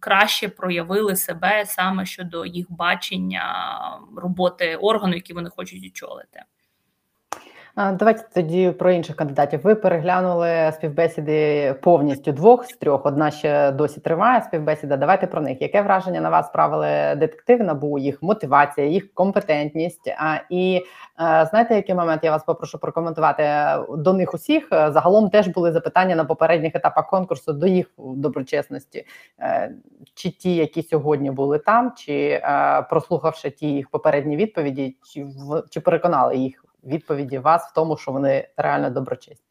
краще 0.00 0.48
проявили 0.48 1.16
себе 1.16 1.64
саме 1.66 2.06
щодо 2.06 2.46
їх 2.46 2.66
бачення 2.70 3.44
роботи 4.16 4.76
органу, 4.76 5.14
які 5.14 5.32
вони 5.32 5.50
хочуть 5.50 5.86
очолити. 5.86 6.42
Давайте 7.76 8.24
тоді 8.34 8.70
про 8.70 8.90
інших 8.90 9.16
кандидатів. 9.16 9.60
Ви 9.62 9.74
переглянули 9.74 10.72
співбесіди 10.72 11.74
повністю 11.82 12.32
двох 12.32 12.66
з 12.66 12.76
трьох. 12.76 13.06
Одна 13.06 13.30
ще 13.30 13.72
досі 13.72 14.00
триває 14.00 14.42
співбесіда. 14.42 14.96
Давайте 14.96 15.26
про 15.26 15.40
них. 15.40 15.62
Яке 15.62 15.82
враження 15.82 16.20
на 16.20 16.30
вас 16.30 16.46
справили 16.46 17.14
детектив 17.16 17.62
набу, 17.62 17.98
їх 17.98 18.22
мотивація, 18.22 18.86
їх 18.86 19.14
компетентність? 19.14 20.08
А 20.18 20.36
і 20.50 20.82
знаєте, 21.50 21.74
який 21.74 21.94
момент 21.94 22.24
я 22.24 22.30
вас 22.30 22.44
попрошу 22.44 22.78
прокоментувати 22.78 23.44
до 23.90 24.12
них 24.12 24.34
усіх? 24.34 24.68
Загалом 24.70 25.30
теж 25.30 25.48
були 25.48 25.72
запитання 25.72 26.16
на 26.16 26.24
попередніх 26.24 26.74
етапах 26.74 27.10
конкурсу 27.10 27.52
до 27.52 27.66
їх 27.66 27.86
доброчесності, 27.98 29.04
е, 29.40 29.72
чи 30.14 30.30
ті, 30.30 30.54
які 30.54 30.82
сьогодні 30.82 31.30
були 31.30 31.58
там, 31.58 31.92
чи 31.96 32.28
е, 32.28 32.82
прослухавши 32.90 33.50
ті 33.50 33.66
їх 33.66 33.90
попередні 33.90 34.36
відповіді, 34.36 34.96
чи 35.02 35.26
чи 35.70 35.80
переконали 35.80 36.36
їх 36.36 36.65
відповіді 36.86 37.38
вас 37.38 37.70
в 37.70 37.74
тому, 37.74 37.96
що 37.96 38.12
вони 38.12 38.48
реально 38.56 38.90
доброчесні. 38.90 39.45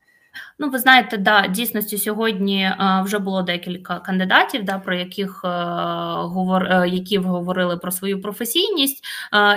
Ну, 0.60 0.70
ви 0.70 0.80
знаєте, 0.80 1.18
да, 1.18 1.48
дійсності 1.48 1.98
сьогодні 1.98 2.72
а, 2.78 3.02
вже 3.02 3.20
було 3.20 3.42
декілька 3.42 4.00
кандидатів, 4.00 4.64
да, 4.64 4.80
про 4.80 4.96
яких 4.96 5.42
а, 5.44 6.24
говор, 6.24 6.68
а, 6.72 6.86
які 6.86 7.18
говорили 7.18 7.78
про 7.78 7.92
свою 7.92 8.22
професійність. 8.22 9.04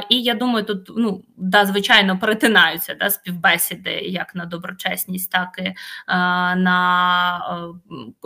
І 0.08 0.22
я 0.22 0.34
думаю, 0.34 0.64
тут 0.64 0.90
ну 0.96 1.24
да, 1.36 1.66
звичайно 1.66 2.18
перетинаються 2.18 2.96
да, 3.00 3.10
співбесіди 3.10 3.90
як 3.90 4.34
на 4.34 4.44
доброчесність, 4.44 5.32
так 5.32 5.48
і 5.58 5.74
на 6.56 7.68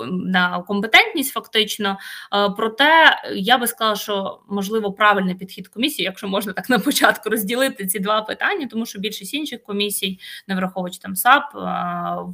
на 0.06 0.62
компетентність, 0.62 1.32
фактично. 1.32 1.98
Проте 2.56 3.22
я 3.34 3.58
би 3.58 3.66
сказала, 3.66 3.96
що 3.96 4.40
можливо 4.48 4.92
правильний 4.92 5.34
підхід 5.34 5.68
комісії, 5.68 6.04
якщо 6.04 6.28
можна 6.28 6.52
так 6.52 6.70
на 6.70 6.78
початку 6.78 7.30
розділити 7.30 7.86
ці 7.86 7.98
два 7.98 8.22
питання, 8.22 8.66
тому 8.70 8.86
що 8.86 8.98
більшість 8.98 9.34
інших 9.34 9.62
комісій, 9.62 10.18
не 10.48 10.54
враховуючи 10.54 10.98
там 10.98 11.16
САП, 11.16 11.44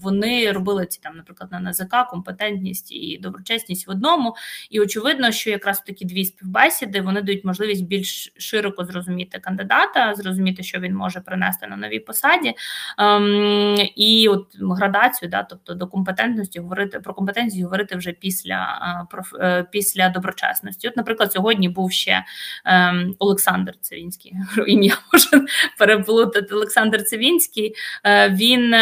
вони 0.02 0.07
вони 0.08 0.52
робили 0.52 0.86
ці 0.86 1.00
там, 1.00 1.16
наприклад, 1.16 1.52
на 1.52 1.60
НАЗК, 1.60 2.08
компетентність 2.10 2.92
і 2.92 3.18
доброчесність 3.22 3.86
в 3.86 3.90
одному. 3.90 4.36
І 4.70 4.80
очевидно, 4.80 5.32
що 5.32 5.50
якраз 5.50 5.80
такі 5.80 6.04
дві 6.04 6.24
співбесіди 6.24 7.00
вони 7.00 7.22
дають 7.22 7.44
можливість 7.44 7.84
більш 7.84 8.32
широко 8.36 8.84
зрозуміти 8.84 9.38
кандидата, 9.38 10.14
зрозуміти, 10.14 10.62
що 10.62 10.80
він 10.80 10.94
може 10.94 11.20
принести 11.20 11.66
на 11.66 11.76
новій 11.76 11.98
посаді. 11.98 12.54
Ем, 12.98 13.76
І 13.96 14.28
от 14.28 14.46
градацію, 14.60 15.28
да, 15.28 15.42
тобто 15.42 15.74
до 15.74 15.86
компетентності 15.86 16.60
говорити 16.60 17.00
про 17.00 17.14
компетенцію 17.14 17.64
говорити 17.64 17.96
вже 17.96 18.12
після 18.12 19.06
проф, 19.10 19.34
е, 19.40 19.66
після 19.70 20.08
доброчесності. 20.08 20.88
От, 20.88 20.96
наприклад, 20.96 21.32
сьогодні 21.32 21.68
був 21.68 21.92
ще 21.92 22.24
ем, 22.64 23.14
Олександр 23.18 23.74
Цивінський, 23.80 24.34
ім'я 24.66 24.98
може 25.12 25.46
переплутати 25.78 26.54
Олександр 26.54 27.02
Цивінський. 27.02 27.74
Е, 28.04 28.30
він. 28.30 28.74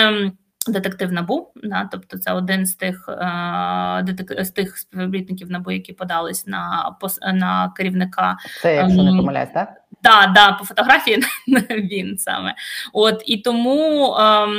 Детектив 0.68 1.12
набу, 1.12 1.52
да, 1.64 1.88
тобто 1.92 2.18
це 2.18 2.32
один 2.32 2.66
з 2.66 2.74
тих 2.74 3.08
е, 3.08 4.02
детек, 4.02 4.44
з 4.44 4.50
тих 4.50 4.78
співробітників 4.78 5.50
набу, 5.50 5.70
які 5.70 5.92
подались 5.92 6.46
на 6.46 6.96
на 7.34 7.72
керівника. 7.76 8.36
Це 8.62 8.74
якщо 8.74 9.02
не 9.02 9.10
ем, 9.10 9.16
помиляюсь, 9.16 9.50
так? 9.54 9.68
Да, 10.02 10.26
да, 10.26 10.52
по 10.52 10.64
фотографії 10.64 11.22
він 11.70 12.18
саме. 12.18 12.54
От 12.92 13.22
І 13.26 13.36
тому 13.38 14.14
ем, 14.14 14.50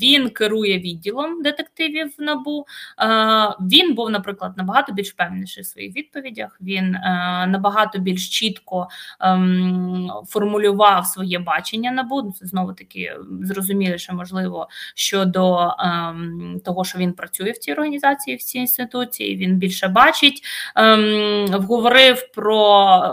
він 0.00 0.30
керує 0.30 0.78
відділом 0.78 1.42
детективів 1.42 2.14
набу. 2.18 2.66
Е, 3.00 3.06
Він 3.60 3.94
був, 3.94 4.10
наприклад, 4.10 4.52
набагато 4.56 4.92
більш 4.92 5.12
певніший 5.12 5.62
в 5.62 5.66
своїх 5.66 5.96
відповідях. 5.96 6.58
Він 6.60 6.94
е, 6.94 7.00
набагато 7.48 7.98
більш 7.98 8.38
чітко 8.38 8.88
ем, 9.20 10.10
формулював 10.28 11.06
своє 11.06 11.38
бачення 11.38 11.92
набу. 11.92 12.32
Це 12.32 12.46
знову 12.46 12.72
таки 12.72 13.16
зрозуміліше, 13.42 14.12
можливо, 14.12 14.68
щодо 15.22 15.74
ем, 15.78 16.60
того, 16.64 16.84
що 16.84 16.98
він 16.98 17.12
працює 17.12 17.50
в 17.50 17.58
цій 17.58 17.72
організації, 17.72 18.36
в 18.36 18.42
цій 18.42 18.58
інституції. 18.58 19.36
Він 19.36 19.56
більше 19.56 19.88
бачить, 19.88 20.42
ем, 20.76 21.46
говорив 21.50 22.28
про 22.34 22.56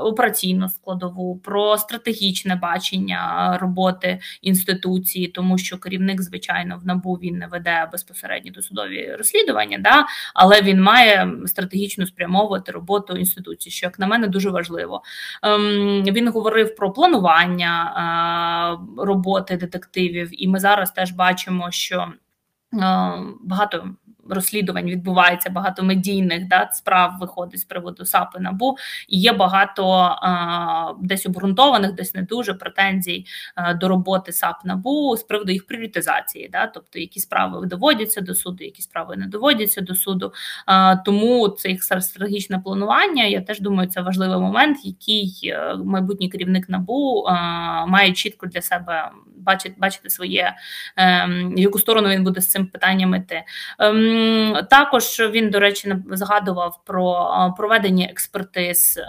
операційну 0.04 0.70
складову 0.70 1.38
про 1.38 1.78
стратегічне 1.78 2.56
бачення 2.56 3.58
роботи 3.62 4.20
інституції, 4.42 5.28
тому 5.28 5.58
що 5.58 5.78
керівник, 5.78 6.22
звичайно, 6.22 6.78
в 6.84 6.88
набу 6.88 7.14
він 7.14 7.38
не 7.38 7.48
веде 7.48 7.90
безпосередньо 7.92 8.52
досудові 8.52 9.16
розслідування, 9.18 9.78
да, 9.78 10.06
але 10.34 10.62
він 10.62 10.82
має 10.82 11.32
стратегічно 11.46 12.06
спрямовувати 12.06 12.72
роботу 12.72 13.18
інституції, 13.18 13.74
що 13.74 13.86
як 13.86 14.00
на 14.00 14.08
мене 14.08 14.28
дуже 14.28 14.50
важливо. 14.50 15.02
Ем, 15.44 16.04
Він 16.04 16.32
говорив 16.32 16.76
про 16.76 16.92
планування 16.92 18.80
е, 18.98 19.04
роботи 19.04 19.58
детективів, 19.58 20.30
і 20.44 20.48
ми 20.48 20.60
зараз 20.60 20.92
теж 20.92 21.12
бачимо, 21.12 21.72
що. 21.72 21.99
Е, 22.00 23.20
багато 23.42 23.96
розслідувань 24.30 24.86
відбувається 24.86 25.50
багато 25.50 25.84
медійних 25.84 26.48
да, 26.48 26.70
справ 26.72 27.14
виходить 27.20 27.60
з 27.60 27.64
приводу 27.64 28.06
САП 28.06 28.36
і 28.40 28.42
НАБУ, 28.42 28.78
і 29.08 29.20
є 29.20 29.34
багато 29.34 29.90
а, 30.22 30.94
десь 31.02 31.26
обґрунтованих, 31.26 31.94
десь 31.94 32.16
не 32.16 32.22
дуже 32.22 32.54
претензій 32.54 33.26
а, 33.56 33.74
до 33.74 33.88
роботи 33.88 34.32
САП 34.32 34.66
НАБУ 34.66 35.18
з 35.18 35.24
приводу 35.24 35.52
їх 35.52 35.68
пріоритизації, 35.68 36.50
да, 36.52 36.68
тобто 36.68 37.00
які 37.00 37.20
справи 37.20 37.68
доводяться 37.68 38.22
до 38.22 38.36
суду, 38.36 38.64
які 38.64 38.82
справи 38.82 39.18
не 39.18 39.28
доводяться 39.28 39.82
до 39.82 39.96
суду. 39.96 40.34
Тому 41.06 41.50
це 41.50 41.70
їх 41.70 41.84
стратегічне 41.84 42.60
планування. 42.60 43.24
Я 43.24 43.42
теж 43.42 43.60
думаю, 43.60 43.90
це 43.90 44.02
важливий 44.02 44.38
момент, 44.38 44.78
який 44.84 45.40
е, 45.44 45.76
майбутній 45.76 46.30
керівник 46.30 46.70
набу 46.70 47.26
має 47.88 48.14
чітко 48.14 48.48
для 48.48 48.62
себе 48.62 49.12
бачити, 49.40 49.76
бачити 49.78 50.10
своє, 50.10 50.56
ем, 50.98 51.54
в 51.56 51.60
яку 51.60 51.80
сторону 51.80 52.10
він 52.10 52.24
буде 52.24 52.42
з 52.42 52.48
цим 52.48 52.68
питанням 52.68 53.16
іти. 53.16 53.44
Ем, 53.80 54.58
також 54.70 55.20
він, 55.32 55.50
до 55.50 55.60
речі, 55.60 55.96
згадував 56.12 56.80
про 56.86 57.54
проведення 57.58 58.06
експертиз, 58.06 59.00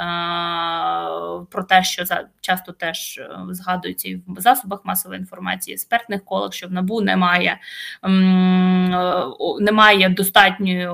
про 1.51 1.65
те, 1.69 1.83
що 1.83 2.05
часто 2.41 2.73
теж 2.73 3.19
е, 3.19 3.39
згадується 3.51 4.09
і 4.09 4.15
в 4.15 4.41
засобах 4.41 4.81
масової 4.85 5.21
інформації, 5.21 5.75
експертних 5.75 6.25
колах, 6.25 6.53
що 6.53 6.69
в 6.69 6.73
набу 6.73 7.01
немає 7.01 7.59
ем, 8.03 8.95
е, 8.95 9.25
немає 9.61 10.09
достатньої 10.09 10.89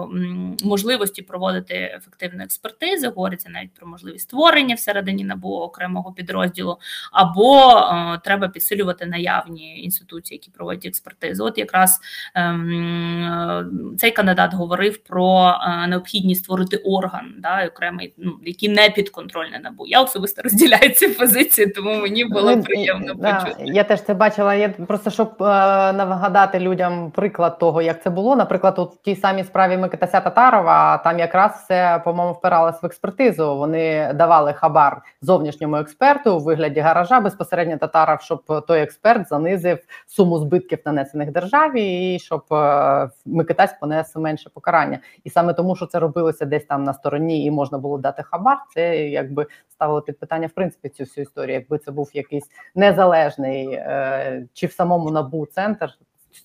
можливості 0.65 1.23
проводити 1.23 1.75
ефективну 1.75 2.45
експертизу. 2.45 3.11
Говориться 3.11 3.51
навіть 3.51 3.75
про 3.75 3.87
можливість 3.87 4.25
створення 4.25 4.75
всередині 4.75 5.25
набу 5.25 5.49
окремого 5.49 6.13
підрозділу, 6.13 6.79
або 7.13 7.79
е, 7.79 8.21
треба 8.25 8.49
підсилювати 8.49 9.07
наявні 9.27 9.83
інституції, 9.83 10.37
які 10.37 10.51
проводять 10.51 10.87
експертизу. 10.87 11.45
От 11.45 11.59
якраз 11.59 12.01
ем, 12.35 13.95
цей 13.99 14.11
кандидат 14.11 14.55
говорив 14.55 14.99
про 14.99 15.55
е, 15.67 15.87
необхідність 15.87 16.45
створити 16.45 16.77
орган, 16.77 17.35
да, 17.39 17.67
окремий, 17.67 18.15
ну, 18.19 18.33
який 18.45 18.69
не 18.69 18.91
підконтрольний 18.91 19.61
набу. 19.61 19.87
Я 19.87 20.03
особисто 20.03 20.43
розділяю 20.43 20.91
ці 20.91 21.09
позиції, 21.09 21.67
тому 21.67 22.01
мені 22.01 22.25
було 22.25 22.57
ну, 22.57 22.63
приємно 22.63 23.15
да, 23.15 23.35
почути. 23.35 23.63
Я 23.67 23.85
теж 23.85 24.03
це 24.03 24.15
бачила. 24.15 24.55
Я 24.55 24.69
просто 24.69 25.11
щоб 25.11 25.35
е, 25.41 25.45
нагадати 25.93 26.61
людям 26.61 27.11
приклад 27.11 27.59
того, 27.59 27.83
як 27.83 28.03
це 28.03 28.11
було. 28.11 28.37
Наприклад, 28.37 28.75
от 28.77 28.95
в 28.95 29.03
тій 29.03 29.17
самій 29.17 29.45
справі 29.45 29.77
Микитася 29.77 30.21
Татарова 30.21 30.99
там 30.99 31.19
якраз 31.19 31.53
все 31.65 32.03
по-моєму 32.05 32.35
впиралось 32.35 32.83
в 32.83 32.87
експертизу. 32.87 33.57
Вони 33.57 34.13
давали 34.15 34.53
хабар 34.53 35.03
зовнішньому 35.23 35.77
експерту 35.77 36.37
у 36.37 36.39
вигляді 36.39 36.81
гаража 36.81 37.21
безпосередньо 37.21 37.77
татаров, 37.77 38.21
щоб 38.21 38.65
той 38.69 38.81
експерт 38.81 39.16
занизив 39.25 39.79
суму 40.07 40.39
збитків, 40.39 40.79
нанесених 40.85 41.33
державі, 41.33 42.15
і 42.15 42.19
щоб 42.19 42.45
е, 42.53 43.11
Микитась 43.27 43.75
понес 43.81 44.17
менше 44.17 44.51
покарання. 44.55 44.99
І 45.25 45.31
саме 45.31 45.55
тому, 45.55 45.77
що 45.77 45.87
це 45.87 45.99
робилося 45.99 46.45
десь 46.45 46.65
там 46.65 46.85
на 46.85 46.95
стороні, 46.95 47.45
і 47.45 47.51
можна 47.51 47.79
було 47.79 47.99
дати 47.99 48.23
хабар, 48.23 48.59
це 48.75 49.09
якби 49.09 49.47
ставило 49.69 50.03
під 50.03 50.19
питання 50.19 50.47
в 50.47 50.51
принципі 50.51 50.89
цю 50.89 51.05
всю 51.05 51.23
історію. 51.23 51.55
Якби 51.55 51.79
це 51.79 51.91
був 51.91 52.11
якийсь 52.15 52.47
незалежний 52.75 53.73
е, 53.73 54.47
чи 54.53 54.67
в 54.67 54.73
самому 54.73 55.11
набу 55.11 55.47
центр, 55.47 55.99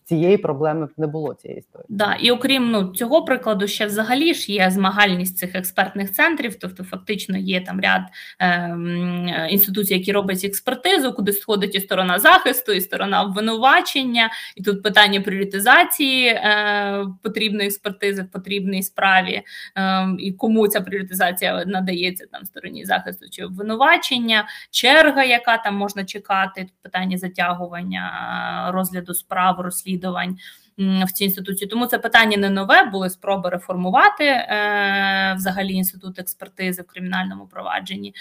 цієї 0.06 0.38
проблеми 0.38 0.88
не 0.98 1.08
було 1.08 1.34
цієї 1.34 1.60
історії. 1.60 1.86
Да, 1.90 2.18
і 2.20 2.32
окрім 2.32 2.72
ну 2.72 2.88
цього 2.88 3.26
прикладу, 3.26 3.68
ще 3.68 3.86
взагалі 3.86 4.34
ж 4.34 4.52
є 4.52 4.70
змагальність 4.72 5.38
цих 5.38 5.56
експертних 5.56 6.12
центрів. 6.12 6.56
Тобто, 6.56 6.84
фактично, 6.84 7.38
є 7.38 7.62
там 7.62 7.82
ряд 7.82 8.02
е, 8.40 9.48
інституцій, 9.50 9.94
які 9.94 10.12
роблять 10.12 10.44
експертизу, 10.44 11.14
куди 11.14 11.34
сходить 11.34 11.76
і 11.76 11.80
сторона 11.80 12.20
захисту, 12.20 12.72
і 12.72 12.82
сторона 12.82 13.24
обвинувачення, 13.24 14.30
і 14.56 14.64
тут 14.64 14.84
питання 14.84 15.22
пріоритизації 15.22 16.28
е, 16.28 17.06
потрібної 17.24 17.68
експертизи 17.68 18.22
в 18.22 18.32
потрібній 18.32 18.84
справі, 18.84 19.42
е, 19.78 20.08
і 20.20 20.32
кому 20.32 20.68
ця 20.68 20.82
пріоритизація 20.82 21.66
надається 21.66 22.26
там 22.32 22.46
стороні 22.46 22.86
захисту 22.86 23.26
чи 23.32 23.46
обвинувачення, 23.46 24.48
черга, 24.72 25.24
яка 25.24 25.58
там 25.58 25.76
можна 25.76 26.06
чекати, 26.06 26.68
питання 26.82 27.18
затягування 27.18 28.72
розгляду 28.74 29.14
справ 29.14 29.60
розслідувань 29.82 30.38
в 30.78 31.12
цій 31.12 31.24
інституції. 31.24 31.68
Тому 31.68 31.86
це 31.86 32.00
питання 32.00 32.38
не 32.38 32.50
нове, 32.50 32.84
були 32.84 33.10
спроби 33.10 33.50
реформувати 33.50 34.24
е, 34.24 35.34
взагалі 35.38 35.74
інститут 35.74 36.20
експертизи 36.20 36.82
в 36.82 36.88
кримінальному 36.88 37.48
провадженні, 37.48 38.10
е, 38.10 38.14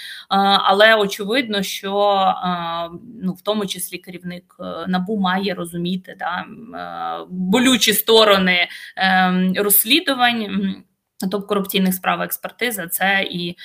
але 0.65 0.95
очевидно, 0.95 1.63
що 1.63 2.11
е, 2.45 2.91
ну 3.23 3.33
в 3.33 3.43
тому 3.43 3.67
числі 3.67 3.99
керівник 3.99 4.57
е, 4.61 4.87
набу 4.89 5.17
має 5.17 5.55
розуміти 5.55 6.17
да, 6.19 6.45
е, 6.45 7.27
болючі 7.31 7.93
сторони 7.93 8.69
е, 8.97 9.53
розслідувань. 9.57 10.83
Топ 11.29 11.47
корупційних 11.47 11.95
справ 11.95 12.23
експертиза 12.23 12.87
це 12.87 13.29
і 13.31 13.51
е, 13.51 13.57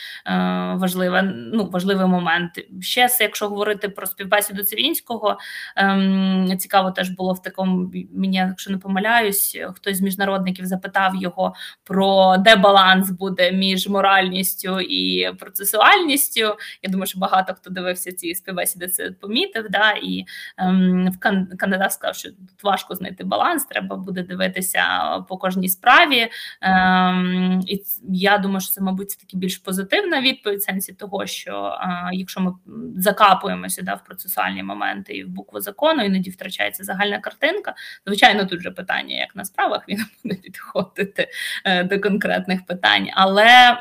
важливе, 0.76 1.22
ну, 1.54 1.70
важливий 1.70 2.08
момент. 2.08 2.52
Ще 2.82 3.10
якщо 3.20 3.50
говорити 3.50 3.90
про 3.90 4.08
співбесіду 4.08 4.64
Цивінського, 4.64 5.38
е, 5.78 6.58
цікаво 6.60 6.92
теж 6.92 7.10
було 7.10 7.34
в 7.34 7.42
такому 7.42 7.92
мені, 8.14 8.38
якщо 8.38 8.72
не 8.72 8.78
помиляюсь, 8.78 9.58
хтось 9.76 9.98
з 9.98 10.02
міжнародників 10.02 10.66
запитав 10.66 11.16
його 11.16 11.54
про 11.84 12.38
де 12.38 12.56
баланс 12.56 13.10
буде 13.10 13.52
між 13.52 13.88
моральністю 13.88 14.80
і 14.80 15.32
процесуальністю. 15.40 16.42
Я 16.84 16.90
думаю, 16.90 17.08
що 17.08 17.20
багато 17.20 17.54
хто 17.54 17.70
дивився 17.70 18.12
ці 18.12 18.36
співбесіди, 18.36 18.88
це 18.88 19.12
помітив. 19.12 19.66
Да, 19.70 19.92
І 19.92 20.26
е, 20.60 21.12
кандидат 21.58 21.94
сказав, 21.94 22.16
що 22.16 22.30
тут 22.30 22.64
важко 22.64 22.96
знайти 22.96 23.24
баланс, 23.24 23.66
треба 23.66 23.96
буде 23.96 24.24
дивитися 24.24 24.84
по 25.30 25.38
кожній 25.38 25.70
справі. 25.70 26.28
Е, 26.62 27.45
і 27.68 27.84
я 28.10 28.38
думаю, 28.38 28.62
що 28.62 28.72
це, 28.72 28.82
мабуть, 28.82 29.10
це 29.12 29.20
таки 29.20 29.38
більш 29.38 29.58
позитивна 29.58 30.22
відповідь 30.22 30.60
в 30.60 30.64
сенсі 30.64 30.94
того, 30.94 31.26
що 31.26 31.78
якщо 32.14 32.42
ми 32.42 32.54
закапуємося 32.98 33.82
да, 33.82 33.94
в 33.94 34.04
процесуальні 34.04 34.64
моменти 34.64 35.14
і 35.14 35.24
в 35.24 35.30
букву 35.30 35.60
закону, 35.60 36.04
іноді 36.04 36.30
втрачається 36.30 36.84
загальна 36.84 37.20
картинка. 37.20 37.74
Звичайно, 38.06 38.46
тут 38.46 38.62
же 38.62 38.72
питання, 38.72 39.16
як 39.16 39.36
на 39.36 39.46
справах 39.46 39.90
він 39.90 40.06
буде 40.24 40.36
підходити 40.36 41.28
е, 41.66 41.84
до 41.84 42.00
конкретних 42.00 42.66
питань, 42.66 43.10
але 43.14 43.80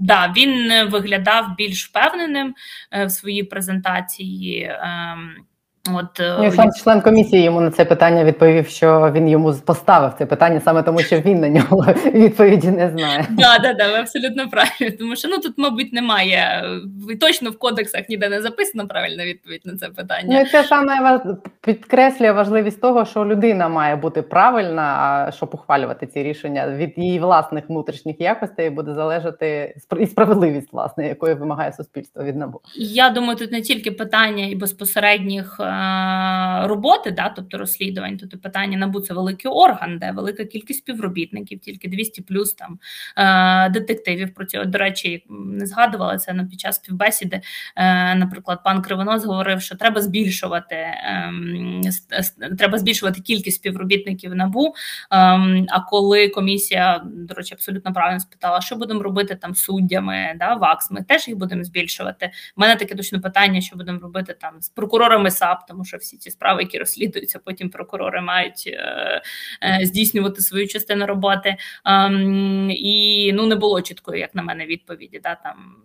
да, 0.00 0.32
він 0.36 0.88
виглядав 0.88 1.54
більш 1.56 1.88
впевненим 1.88 2.54
е, 2.92 3.04
в 3.04 3.10
своїй 3.10 3.42
презентації. 3.42 4.76
Е, 5.88 5.94
От 5.94 6.20
е, 6.20 6.36
ну, 6.40 6.52
сам 6.52 6.72
член 6.72 7.00
комісії 7.00 7.42
йому 7.42 7.60
на 7.60 7.70
це 7.70 7.84
питання 7.84 8.24
відповів, 8.24 8.68
що 8.68 9.12
він 9.14 9.28
йому 9.28 9.54
поставив 9.54 10.12
це 10.18 10.26
питання 10.26 10.60
саме 10.60 10.82
тому, 10.82 10.98
що 10.98 11.20
він 11.20 11.40
на 11.40 11.48
нього 11.48 11.86
відповіді 12.14 12.68
не 12.68 12.90
знає. 12.90 13.26
Да, 13.30 13.58
да, 13.58 13.74
да, 13.74 13.92
ви 13.92 13.98
абсолютно 13.98 14.48
правильно. 14.48 14.96
Тому 14.98 15.16
що 15.16 15.28
ну 15.28 15.38
тут, 15.38 15.54
мабуть, 15.56 15.92
немає 15.92 16.64
точно 17.20 17.50
в 17.50 17.58
кодексах 17.58 18.08
ніде 18.08 18.28
не 18.28 18.42
записано 18.42 18.88
правильна 18.88 19.24
відповідь 19.24 19.62
на 19.64 19.76
це 19.76 19.88
питання. 19.88 20.40
Ну 20.40 20.50
це 20.50 20.64
саме 20.64 21.20
підкреслює 21.60 22.32
важливість 22.32 22.80
того, 22.80 23.04
що 23.04 23.24
людина 23.24 23.68
має 23.68 23.96
бути 23.96 24.22
правильна, 24.22 25.30
щоб 25.36 25.50
ухвалювати 25.52 26.06
ці 26.06 26.22
рішення 26.22 26.68
від 26.68 26.92
її 26.96 27.18
власних 27.18 27.68
внутрішніх 27.68 28.20
якостей 28.20 28.70
буде 28.70 28.94
залежати 28.94 29.74
і 30.00 30.06
справедливість, 30.06 30.72
власне, 30.72 31.08
якої 31.08 31.34
вимагає 31.34 31.72
суспільство 31.72 32.24
від 32.24 32.36
набу. 32.36 32.60
Я 32.76 33.10
думаю, 33.10 33.38
тут 33.38 33.52
не 33.52 33.60
тільки 33.60 33.90
питання 33.90 34.46
і 34.46 34.54
безпосередніх. 34.54 35.60
Е, 35.78 36.66
роботи, 36.66 37.10
да, 37.10 37.28
тобто 37.28 37.58
розслідувань, 37.58 38.16
тобто 38.16 38.38
питання 38.38 38.78
НАБУ 38.78 39.00
це 39.00 39.14
великий 39.14 39.50
орган, 39.50 39.98
де 39.98 40.10
велика 40.10 40.44
кількість 40.44 40.78
співробітників, 40.78 41.60
тільки 41.60 41.88
200 41.88 42.22
плюс 42.22 42.54
там 42.54 42.78
е, 43.16 43.70
детективів 43.70 44.34
про 44.34 44.44
цього. 44.44 44.64
До 44.64 44.78
речі, 44.78 45.24
не 45.28 45.66
згадувала 45.66 46.18
це 46.18 46.34
під 46.50 46.60
час 46.60 46.76
співбесіди. 46.76 47.40
Е, 47.76 48.14
наприклад, 48.14 48.60
пан 48.64 48.82
Кривонос 48.82 49.24
говорив, 49.24 49.62
що 49.62 49.76
треба 49.76 50.00
збільшувати 50.00 50.76
ем, 51.04 51.82
треба 52.58 52.78
збільшувати 52.78 53.20
кількість 53.20 53.56
співробітників 53.56 54.34
набу. 54.34 54.74
Ем, 55.10 55.66
а 55.68 55.80
коли 55.80 56.28
комісія, 56.28 57.02
до 57.04 57.34
речі, 57.34 57.54
абсолютно 57.54 57.92
правильно 57.92 58.20
спитала, 58.20 58.60
що 58.60 58.76
будемо 58.76 59.02
робити 59.02 59.34
там 59.34 59.54
суддями, 59.54 60.34
да, 60.36 60.54
ВАКС, 60.54 60.90
ми 60.90 61.02
теж 61.02 61.28
їх 61.28 61.36
будемо 61.36 61.64
збільшувати. 61.64 62.30
У 62.56 62.60
мене 62.60 62.76
таке 62.76 62.94
точно 62.94 63.20
питання, 63.20 63.60
що 63.60 63.76
будемо 63.76 63.98
робити 63.98 64.36
там 64.40 64.60
з 64.60 64.68
прокурорами 64.68 65.30
САП 65.30 65.67
тому 65.68 65.84
що 65.84 65.96
всі 65.96 66.16
ці 66.16 66.30
справи, 66.30 66.62
які 66.62 66.78
розслідуються, 66.78 67.38
потім 67.38 67.70
прокурори 67.70 68.20
мають 68.20 68.64
е, 68.66 69.22
е, 69.62 69.80
здійснювати 69.82 70.40
свою 70.40 70.68
частину 70.68 71.06
роботи. 71.06 71.56
Е, 71.86 72.12
і 72.70 73.32
ну 73.34 73.46
не 73.46 73.54
було 73.54 73.82
чіткої, 73.82 74.20
як 74.20 74.34
на 74.34 74.42
мене, 74.42 74.66
відповіді. 74.66 75.20
Да, 75.22 75.34
там 75.34 75.76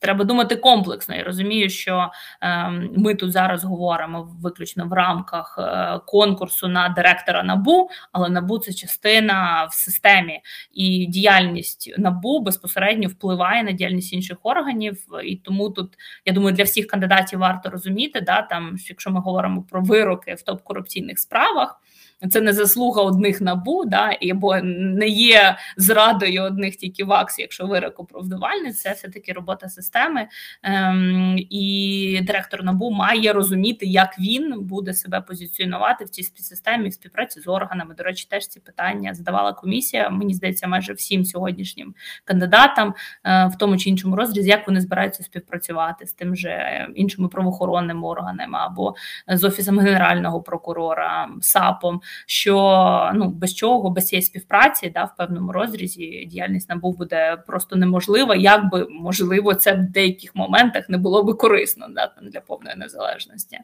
Треба 0.00 0.24
думати 0.24 0.56
комплексно. 0.56 1.14
Я 1.14 1.24
розумію, 1.24 1.70
що 1.70 2.10
е, 2.42 2.70
ми 2.96 3.14
тут 3.14 3.32
зараз 3.32 3.64
говоримо 3.64 4.28
виключно 4.40 4.86
в 4.86 4.92
рамках 4.92 5.58
е, 5.58 6.00
конкурсу 6.06 6.68
на 6.68 6.88
директора 6.88 7.42
набу, 7.42 7.90
але 8.12 8.28
набу 8.28 8.58
це 8.58 8.72
частина 8.72 9.64
в 9.70 9.74
системі, 9.74 10.40
і 10.72 11.06
діяльність 11.06 11.94
набу 11.98 12.40
безпосередньо 12.40 13.08
впливає 13.08 13.62
на 13.62 13.72
діяльність 13.72 14.12
інших 14.12 14.38
органів. 14.42 14.98
І 15.24 15.36
тому 15.36 15.70
тут 15.70 15.94
я 16.24 16.32
думаю, 16.32 16.56
для 16.56 16.64
всіх 16.64 16.86
кандидатів 16.86 17.38
варто 17.38 17.70
розуміти, 17.70 18.20
да 18.20 18.42
там 18.42 18.76
якщо 18.88 19.10
ми 19.10 19.20
говоримо 19.20 19.62
про 19.62 19.82
вироки 19.82 20.34
в 20.34 20.42
топ 20.42 20.62
корупційних 20.62 21.18
справах. 21.18 21.80
Це 22.28 22.40
не 22.40 22.52
заслуга 22.52 23.02
одних 23.02 23.40
набу, 23.40 23.84
да, 23.84 24.16
або 24.30 24.56
не 24.62 25.08
є 25.08 25.56
зрадою 25.76 26.42
одних 26.42 26.76
тільки 26.76 27.04
вакс, 27.04 27.38
якщо 27.38 27.66
вирок 27.66 28.00
оправдувальний, 28.00 28.72
це 28.72 28.92
все 28.92 29.08
таки 29.08 29.32
робота 29.32 29.68
системи. 29.68 30.28
Ем, 30.62 31.36
І 31.50 32.20
директор 32.22 32.64
набу 32.64 32.90
має 32.90 33.32
розуміти, 33.32 33.86
як 33.86 34.18
він 34.18 34.60
буде 34.60 34.94
себе 34.94 35.20
позиціонувати 35.20 36.04
в 36.04 36.08
цій 36.08 36.22
системі 36.22 36.88
в 36.88 36.92
співпраці 36.92 37.40
з 37.40 37.48
органами. 37.48 37.94
До 37.94 38.02
речі, 38.02 38.26
теж 38.30 38.46
ці 38.46 38.60
питання 38.60 39.14
задавала 39.14 39.52
комісія. 39.52 40.10
Мені 40.10 40.34
здається, 40.34 40.68
майже 40.68 40.92
всім 40.92 41.24
сьогоднішнім 41.24 41.94
кандидатам 42.24 42.94
е, 43.24 43.46
в 43.46 43.58
тому 43.58 43.78
чи 43.78 43.90
іншому 43.90 44.16
розрізі, 44.16 44.48
як 44.48 44.66
вони 44.66 44.80
збираються 44.80 45.22
співпрацювати 45.22 46.06
з 46.06 46.12
тим 46.12 46.36
же 46.36 46.86
іншими 46.94 47.28
правоохоронними 47.28 48.08
органами 48.08 48.58
або 48.58 48.94
з 49.28 49.44
офісом 49.44 49.78
генерального 49.78 50.42
прокурора, 50.42 51.28
САПом. 51.40 52.00
Що 52.26 53.12
ну 53.14 53.28
без 53.28 53.54
чого, 53.54 53.90
без 53.90 54.06
цієї 54.06 54.22
співпраці, 54.22 54.90
да, 54.90 55.04
в 55.04 55.16
певному 55.16 55.52
розрізі 55.52 56.24
діяльність 56.30 56.68
набув 56.68 56.98
буде 56.98 57.36
просто 57.46 57.76
неможлива, 57.76 58.34
як 58.34 58.70
би 58.70 58.86
можливо 58.90 59.54
це 59.54 59.72
в 59.74 59.90
деяких 59.90 60.34
моментах 60.34 60.88
не 60.88 60.98
було 60.98 61.24
би 61.24 61.34
корисно 61.34 61.86
да, 61.90 62.12
для 62.22 62.40
повної 62.40 62.76
незалежності. 62.76 63.58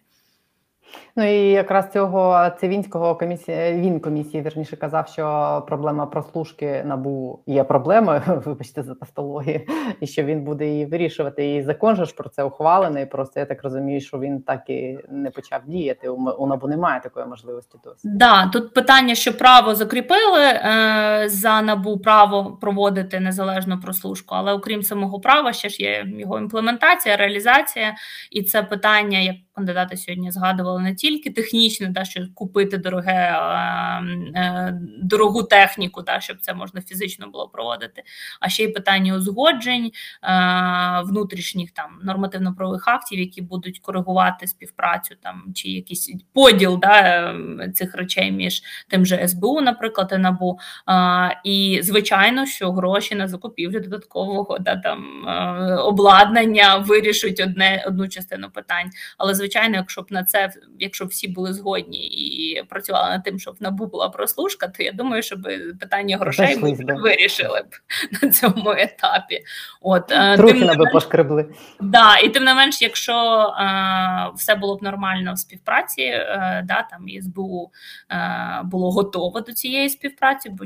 Ну 1.17 1.25
і 1.25 1.51
якраз 1.51 1.93
цього 1.93 2.51
Цивінського 2.61 3.15
комісії 3.15 3.73
він 3.73 4.01
комісії 4.01 4.43
вірніше 4.43 4.77
казав, 4.77 5.09
що 5.09 5.65
проблема 5.69 6.07
прослушки 6.07 6.83
набу 6.85 7.43
є 7.47 7.65
проблемою. 7.65 8.23
Вибачте 8.45 8.83
за 8.83 8.95
тавтологію, 8.95 9.61
і 10.01 10.07
що 10.07 10.23
він 10.23 10.45
буде 10.45 10.67
її 10.67 10.87
вирішувати. 10.87 11.55
І 11.55 11.63
закон 11.63 12.05
ж 12.05 12.15
про 12.15 12.29
це 12.29 12.43
ухвалений. 12.43 13.07
Просто 13.07 13.41
я 13.41 13.47
так 13.47 13.63
розумію, 13.63 14.01
що 14.01 14.19
він 14.19 14.43
так 14.43 14.71
і 14.71 14.99
не 15.09 15.31
почав 15.31 15.61
діяти. 15.67 16.09
У 16.09 16.47
набу 16.47 16.69
немає 16.69 17.01
такої 17.01 17.27
можливості. 17.27 17.79
Досі 17.85 18.01
да 18.05 18.47
тут 18.47 18.75
питання, 18.75 19.15
що 19.15 19.39
право 19.39 19.75
закріпили 19.75 20.43
е, 20.43 21.25
за 21.29 21.63
набу 21.63 21.99
право 21.99 22.59
проводити 22.61 23.21
незалежну 23.21 23.81
прослушку, 23.81 24.35
але 24.35 24.53
окрім 24.53 24.83
самого 24.83 25.21
права, 25.21 25.53
ще 25.53 25.69
ж 25.69 25.83
є 25.83 26.07
його 26.19 26.39
імплементація, 26.39 27.17
реалізація, 27.17 27.95
і 28.31 28.43
це 28.43 28.63
питання 28.63 29.19
як 29.19 29.37
кандидати 29.57 29.97
сьогодні 29.97 30.31
згадували 30.31 30.83
не 30.83 30.95
тільки 30.95 31.31
технічне, 31.31 31.89
да, 31.89 32.05
що 32.05 32.27
купити 32.35 32.79
дороге, 32.79 33.39
е, 34.35 34.81
дорогу 35.03 35.43
техніку, 35.43 36.03
да, 36.03 36.21
щоб 36.21 36.41
це 36.41 36.55
можна 36.55 36.81
фізично 36.81 37.29
було 37.29 37.49
проводити, 37.49 38.03
а 38.41 38.49
ще 38.49 38.63
й 38.63 38.69
питання 38.69 39.15
узгоджень 39.15 39.91
е, 40.23 41.03
внутрішніх 41.05 41.71
там 41.71 42.01
нормативно-правових 42.03 42.89
актів, 42.89 43.19
які 43.19 43.43
будуть 43.43 43.79
коригувати 43.79 44.47
співпрацю 44.47 45.15
там 45.23 45.43
чи 45.55 45.69
якийсь 45.69 46.13
поділ 46.33 46.79
да, 46.79 47.35
цих 47.75 47.95
речей 47.95 48.33
між 48.33 48.63
тим 48.89 49.07
же 49.07 49.29
СБУ, 49.29 49.61
наприклад, 49.61 50.13
і 50.15 50.19
НАБУ. 50.19 50.59
Е, 50.89 51.41
і 51.45 51.81
звичайно, 51.83 52.47
що 52.47 52.73
гроші 52.73 53.15
на 53.15 53.29
закупівлю 53.29 53.81
додаткового 53.81 54.59
да, 54.59 54.77
там 54.77 55.27
обладнання 55.79 56.77
вирішують 56.77 57.41
одне 57.41 57.85
одну 57.87 58.09
частину 58.09 58.51
питань. 58.51 58.91
Але 59.19 59.35
звичайно, 59.35 59.46
якщо 59.55 60.03
б 60.03 60.07
на 60.11 60.25
це, 60.25 60.51
якщо 60.79 61.05
всі 61.05 61.29
були 61.29 61.53
згодні 61.53 62.07
і 62.07 62.63
працювали 62.63 63.11
над 63.11 63.25
тим, 63.25 63.39
щоб 63.39 63.57
набу 63.61 63.87
була 63.87 64.09
прослушка, 64.09 64.69
то 64.69 64.83
я 64.83 64.93
думаю, 64.93 65.23
що 65.23 65.37
питання 65.81 66.17
грошей 66.17 66.57
ми 66.57 66.77
вирішили 66.95 67.61
б 67.61 67.75
на 68.23 68.31
цьому 68.31 68.71
етапі. 68.71 69.45
От 69.81 70.13
е, 70.13 70.37
тим 70.37 70.79
би 70.79 70.87
пошкребли. 70.93 71.55
Да, 71.81 72.19
і 72.19 72.29
тим 72.29 72.45
не 72.45 72.55
менш, 72.55 72.83
якщо 72.83 73.15
е, 73.61 74.31
все 74.35 74.55
було 74.55 74.77
б 74.77 74.83
нормально 74.83 75.33
в 75.33 75.39
співпраці, 75.39 76.03
е, 76.03 76.63
да 76.69 76.87
там 76.91 77.07
СБУ 77.23 77.71
е, 78.11 78.61
було 78.65 78.91
готово 78.91 79.41
до 79.41 79.53
цієї 79.53 79.89
співпраці, 79.89 80.51
бо 80.51 80.65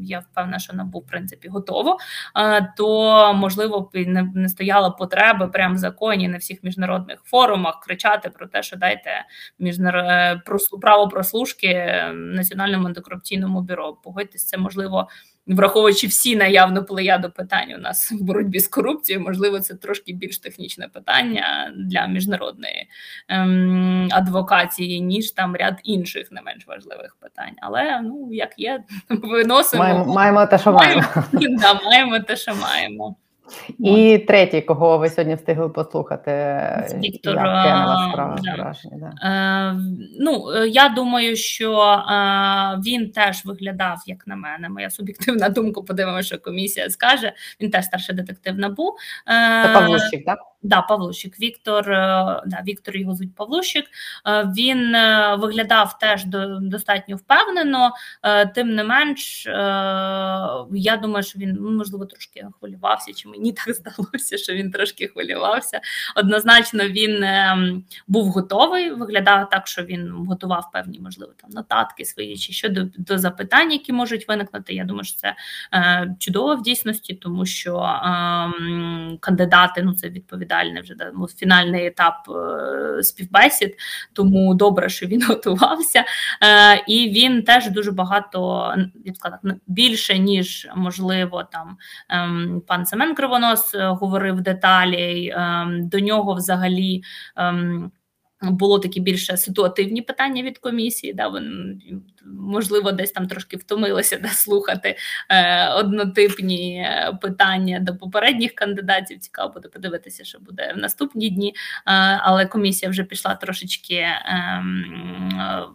я 0.00 0.18
впевнена, 0.18 0.58
що 0.58 0.72
набу 0.72 0.98
в 0.98 1.06
принципі 1.06 1.48
готово, 1.48 1.98
е, 2.36 2.72
то 2.76 3.34
можливо 3.34 3.80
б 3.80 3.90
не, 3.94 4.22
не 4.34 4.48
стояла 4.48 4.90
потреби 4.90 5.48
прямо 5.48 5.74
в 5.74 5.78
законі 5.78 6.28
на 6.28 6.38
всіх 6.38 6.62
міжнародних 6.62 7.22
форумах 7.24 7.80
кричати 7.80 8.05
кричати 8.06 8.30
про 8.30 8.46
те, 8.46 8.62
що 8.62 8.76
дайте 8.76 9.10
міжнарод... 9.58 10.04
Е, 10.06 10.40
право 10.80 11.08
прослушки 11.08 11.94
національному 12.14 12.86
антикорупційному 12.86 13.60
бюро. 13.60 13.96
Погодьтесь, 14.04 14.46
це 14.46 14.58
можливо. 14.58 15.08
Враховуючи 15.46 16.06
всі 16.06 16.36
наявну 16.36 16.84
плеяду 16.84 17.30
питань 17.30 17.72
у 17.72 17.78
нас 17.78 18.12
в 18.12 18.22
боротьбі 18.22 18.60
з 18.60 18.68
корупцією, 18.68 19.24
можливо, 19.24 19.60
це 19.60 19.74
трошки 19.74 20.12
більш 20.12 20.38
технічне 20.38 20.88
питання 20.88 21.72
для 21.76 22.06
міжнародної 22.06 22.88
ем, 23.28 24.08
адвокації, 24.12 25.00
ніж 25.00 25.30
там 25.30 25.56
ряд 25.56 25.80
інших 25.82 26.32
не 26.32 26.42
менш 26.42 26.66
важливих 26.66 27.16
питань. 27.20 27.52
Але 27.62 28.00
ну 28.00 28.28
як 28.32 28.58
є, 28.58 28.84
виносимо 29.08 29.82
маємо, 29.82 30.14
маємо 30.14 30.46
те, 30.46 30.58
що 30.58 30.72
маємо. 30.72 31.02
маємо. 31.32 31.58
Да, 31.60 31.80
маємо 31.84 32.20
те, 32.20 32.36
що 32.36 32.54
маємо. 32.54 33.16
І 33.78 34.18
третій, 34.18 34.60
кого 34.60 34.98
ви 34.98 35.10
сьогодні 35.10 35.34
встигли 35.34 35.68
послухати, 35.68 36.30
Віктор 36.98 37.34
як 37.34 37.44
да. 37.44 38.56
враження. 38.56 39.12
Да. 39.22 39.28
Е, 39.28 39.80
ну, 40.20 40.50
е, 40.50 40.68
я 40.68 40.88
думаю, 40.88 41.36
що 41.36 41.82
е, 41.82 42.80
він 42.86 43.10
теж 43.10 43.44
виглядав, 43.44 44.02
як 44.06 44.26
на 44.26 44.36
мене, 44.36 44.68
моя 44.68 44.90
суб'єктивна 44.90 45.48
думка, 45.48 45.80
подивимося, 45.80 46.26
що 46.26 46.38
комісія 46.38 46.90
скаже. 46.90 47.32
Він 47.60 47.70
теж 47.70 47.84
старший 47.84 48.14
детектив 48.14 48.58
набу. 48.58 48.96
Е, 49.28 49.62
Це 49.66 49.74
Павлущик, 49.74 50.24
так? 50.24 50.38
Да, 50.38 50.42
Павлущик. 50.88 51.40
Віктор, 51.40 51.90
е, 51.90 51.96
да, 52.46 52.62
Віктор 52.66 52.96
його 52.96 53.14
звуть 53.14 53.34
Павлущик. 53.34 53.84
Е, 54.26 54.52
він 54.56 54.92
виглядав 55.40 55.98
теж 55.98 56.24
достатньо 56.60 57.16
впевнено, 57.16 57.92
тим 58.54 58.74
не 58.74 58.84
менш, 58.84 59.46
я 60.72 60.98
думаю, 61.02 61.22
що 61.22 61.38
він 61.38 61.58
ну, 61.60 61.70
можливо 61.70 62.06
трошки 62.06 62.46
хвилювався. 62.58 63.12
Чи 63.12 63.28
мені 63.28 63.52
так 63.52 63.74
здалося, 63.74 64.38
що 64.38 64.52
він 64.52 64.70
трошки 64.70 65.08
хвилювався. 65.08 65.80
Однозначно, 66.16 66.88
він 66.88 67.22
ем, 67.22 67.84
був 68.06 68.28
готовий. 68.28 68.90
Виглядав 68.90 69.48
так, 69.50 69.66
що 69.66 69.82
він 69.82 70.10
готував 70.10 70.70
певні, 70.72 71.00
можливо, 71.00 71.32
там 71.36 71.50
нотатки 71.50 72.04
свої 72.04 72.36
чи 72.36 72.52
щодо 72.52 72.84
до 72.98 73.18
запитань, 73.18 73.72
які 73.72 73.92
можуть 73.92 74.28
виникнути. 74.28 74.74
Я 74.74 74.84
думаю, 74.84 75.04
що 75.04 75.16
це 75.16 75.34
е, 75.74 76.14
чудово 76.18 76.54
в 76.56 76.62
дійсності, 76.62 77.14
тому 77.14 77.46
що 77.46 77.78
е, 77.78 79.18
кандидати 79.20 79.82
ну 79.82 79.94
це 79.94 80.08
відповідальний 80.64 80.82
вже 80.82 81.12
ну, 81.14 81.28
фінальний 81.28 81.86
етап 81.86 82.14
е, 82.28 83.02
співбесід, 83.02 83.76
тому 84.12 84.54
добре, 84.54 84.88
що 84.88 85.06
він 85.06 85.22
готувався. 85.28 86.04
Е, 86.42 86.84
І 86.86 87.08
він 87.08 87.42
теж 87.42 87.70
дуже 87.70 87.92
багато 87.92 88.74
як 89.04 89.16
б 89.42 89.54
більше 89.66 90.18
ніж 90.18 90.68
можливо 90.76 91.44
там 91.52 91.76
е, 92.10 92.60
пан 92.66 92.86
Семен 92.86 93.14
Кривонос 93.14 93.74
е, 93.74 93.86
говорив 93.86 94.40
деталі. 94.40 95.32
Ем, 95.36 95.88
до 95.88 96.00
нього 96.00 96.34
взагалі. 96.34 97.02
Було 98.42 98.78
такі 98.78 99.00
більше 99.00 99.36
ситуативні 99.36 100.02
питання 100.02 100.42
від 100.42 100.58
комісії, 100.58 101.12
да, 101.12 101.28
вони, 101.28 101.76
можливо, 102.26 102.92
десь 102.92 103.12
там 103.12 103.26
трошки 103.26 103.56
втомилися 103.56 104.18
да, 104.18 104.28
слухати 104.28 104.96
е, 105.28 105.68
однотипні 105.72 106.78
е, 106.78 107.18
питання 107.22 107.80
до 107.80 107.96
попередніх 107.96 108.54
кандидатів. 108.54 109.18
Цікаво 109.18 109.52
буде 109.52 109.68
подивитися, 109.68 110.24
що 110.24 110.38
буде 110.38 110.72
в 110.76 110.78
наступні 110.78 111.30
дні. 111.30 111.48
Е, 111.48 111.54
але 112.22 112.46
комісія 112.46 112.90
вже 112.90 113.04
пішла 113.04 113.34
трошечки 113.34 113.94
е, 113.94 114.62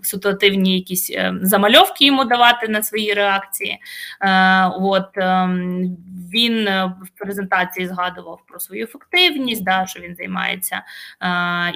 ситуативні 0.01 0.75
якісь 0.75 1.11
е, 1.11 1.33
замальовки 1.41 2.05
йому 2.05 2.25
давати 2.25 2.67
на 2.67 2.83
свої 2.83 3.13
реакції. 3.13 3.79
Е, 4.21 4.65
от 4.67 5.17
ем, 5.17 5.97
Він 6.33 6.65
в 7.01 7.09
презентації 7.17 7.87
згадував 7.87 8.39
про 8.47 8.59
свою 8.59 8.83
ефективність, 8.83 9.63
да, 9.63 9.85
що 9.85 9.99
він 9.99 10.15
займається 10.15 10.83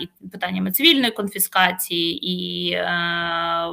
і 0.02 0.28
питаннями 0.32 0.72
цивільної 0.76 1.12
конфіскації, 1.12 2.32
і 2.32 2.72
е, 2.72 3.68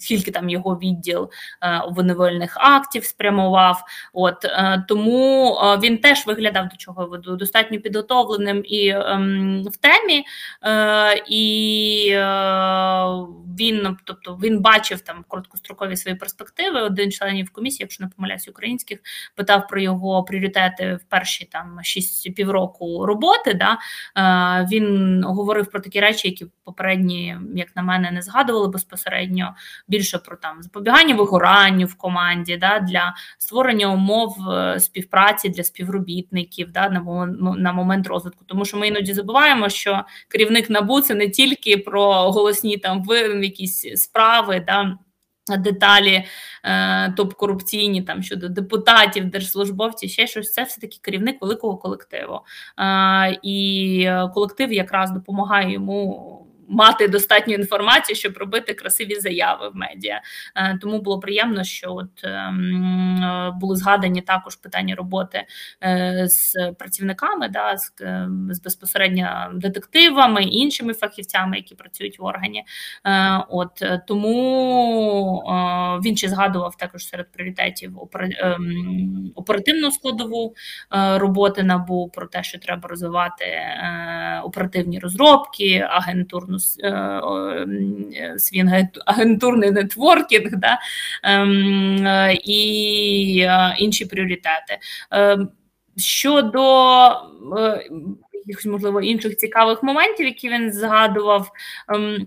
скільки 0.00 0.30
там 0.30 0.48
його 0.48 0.78
відділ 0.78 1.30
е, 1.62 1.78
обвинувальних 1.78 2.56
актів 2.60 3.04
спрямував. 3.04 3.82
От 4.12 4.44
е, 4.44 4.84
Тому 4.88 5.56
е, 5.62 5.78
він 5.82 5.98
теж 5.98 6.26
виглядав 6.26 6.68
до 6.68 6.76
чого 6.76 7.06
веду 7.06 7.36
достатньо 7.36 7.80
підготовленим 7.80 8.62
і 8.64 8.88
е, 8.88 9.00
в 9.66 9.76
темі, 9.76 10.24
е, 10.62 11.24
і 11.28 12.08
е, 12.12 12.26
він 13.58 13.96
тобто 14.04 14.38
він 14.42 14.60
бачив 14.60 15.00
там 15.00 15.24
короткострокові 15.28 15.96
свої 15.96 16.16
перспективи. 16.16 16.82
Один 16.82 17.12
членів 17.12 17.50
комісії, 17.50 17.78
якщо 17.84 18.04
не 18.04 18.10
помиляюсь, 18.16 18.48
українських, 18.48 18.98
питав 19.34 19.68
про 19.68 19.80
його 19.80 20.24
пріоритети 20.24 20.94
в 20.94 21.04
перші 21.08 21.44
там 21.44 21.78
шість 21.82 22.34
півроку 22.34 23.06
роботи. 23.06 23.54
Да? 23.54 23.78
Е, 24.16 24.68
Він 24.72 25.24
говорив 25.24 25.70
про 25.70 25.80
такі 25.80 26.00
речі, 26.00 26.28
які 26.28 26.45
попередні, 26.64 27.36
як 27.54 27.76
на 27.76 27.82
мене, 27.82 28.10
не 28.10 28.22
згадували 28.22 28.68
безпосередньо 28.68 29.54
більше 29.88 30.18
про 30.18 30.36
там 30.36 30.62
запобігання 30.62 31.14
вигоранню 31.14 31.86
в 31.86 31.94
команді, 31.94 32.56
да, 32.56 32.78
для 32.80 33.14
створення 33.38 33.86
умов 33.86 34.50
е, 34.50 34.80
співпраці 34.80 35.48
для 35.48 35.64
співробітників 35.64 36.72
да, 36.72 36.88
на 36.88 37.26
ну, 37.40 37.54
на 37.54 37.72
момент 37.72 38.06
розвитку. 38.06 38.44
Тому 38.44 38.64
що 38.64 38.76
ми 38.76 38.88
іноді 38.88 39.12
забуваємо, 39.14 39.68
що 39.68 40.04
керівник 40.28 40.70
набу 40.70 41.00
це 41.00 41.14
не 41.14 41.28
тільки 41.28 41.76
про 41.76 42.32
голосні 42.32 42.78
там 42.78 43.02
ви 43.02 43.18
якісь 43.18 44.02
справи. 44.02 44.64
да, 44.66 44.98
деталі 45.48 46.24
е, 46.64 47.12
топ-корупційні 47.16 48.02
там 48.02 48.22
щодо 48.22 48.48
депутатів, 48.48 49.30
держслужбовців, 49.30 50.10
ще 50.10 50.26
щось 50.26 50.52
це 50.52 50.62
все 50.62 50.80
таки 50.80 50.98
керівник 51.02 51.42
великого 51.42 51.76
колективу. 51.76 52.40
Е, 52.78 53.38
і 53.42 54.10
колектив 54.34 54.72
якраз 54.72 55.10
допомагає 55.10 55.72
йому 55.72 56.45
мати 56.68 57.08
достатню 57.08 57.54
інформацію, 57.54 58.16
щоб 58.16 58.36
робити 58.36 58.74
красиві 58.74 59.14
заяви 59.14 59.68
в 59.68 59.76
медіа. 59.76 60.20
Е, 60.56 60.78
тому 60.82 61.00
було 61.00 61.20
приємно, 61.20 61.64
що 61.64 61.94
от 61.94 62.24
ем, 62.24 63.22
е, 63.22 63.52
були 63.60 63.76
згадані 63.76 64.22
також 64.22 64.56
питання 64.56 64.94
роботи 64.94 65.44
е, 65.82 66.24
з 66.28 66.72
працівниками, 66.78 67.48
да, 67.48 67.76
з, 67.76 67.92
з 68.50 68.60
безпосередньо 68.60 69.50
детективами 69.54 70.42
іншими 70.42 70.94
фахівцями, 70.94 71.56
які 71.56 71.74
працюють 71.74 72.18
в 72.18 72.24
органі. 72.24 72.64
От 73.48 73.82
тому 74.06 75.42
він 76.04 76.16
ще 76.16 76.28
згадував 76.28 76.76
також 76.76 77.08
серед 77.08 77.32
пріоритетів 77.32 77.92
ем, 78.38 79.32
оперативну 79.34 79.92
складову 79.92 80.54
роботи 80.90 81.62
набу 81.62 82.10
про 82.14 82.26
те, 82.26 82.42
що 82.42 82.58
треба 82.58 82.88
розвивати 82.88 83.44
оперативні 84.44 84.98
розробки, 84.98 85.88
агентурну 85.90 86.55
Е, 86.80 86.90
е, 88.16 88.38
свій 88.38 88.64
агентурний 89.06 89.70
нетворкінг 89.70 90.50
да, 90.56 90.78
ем, 91.22 92.06
е, 92.06 92.38
і 92.44 93.48
інші 93.78 94.06
пріоритети. 94.06 94.78
Ем, 95.10 95.48
щодо 95.96 96.60
якихось, 98.32 98.66
можливо, 98.66 99.00
інших 99.00 99.36
цікавих 99.36 99.82
моментів, 99.82 100.26
які 100.26 100.48
він 100.48 100.72
згадував. 100.72 101.50
Ем, 101.88 102.26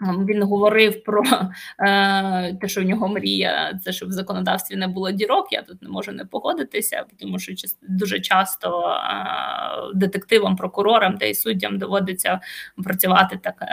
він 0.00 0.42
говорив 0.42 1.04
про 1.04 1.22
е, 1.78 2.54
те, 2.54 2.68
що 2.68 2.80
в 2.80 2.84
нього 2.84 3.08
мрія, 3.08 3.80
це 3.84 3.92
щоб 3.92 4.08
в 4.08 4.12
законодавстві 4.12 4.76
не 4.76 4.88
було 4.88 5.10
дірок. 5.10 5.52
Я 5.52 5.62
тут 5.62 5.82
не 5.82 5.88
можу 5.88 6.12
не 6.12 6.24
погодитися, 6.24 7.04
тому 7.20 7.38
що 7.38 7.52
дуже 7.82 8.20
часто 8.20 8.80
е, 8.90 9.94
детективам, 9.94 10.56
прокурорам 10.56 11.18
та 11.18 11.26
й 11.26 11.34
суддям 11.34 11.78
доводиться 11.78 12.40
працювати 12.84 13.38
так 13.42 13.54
е, 13.62 13.66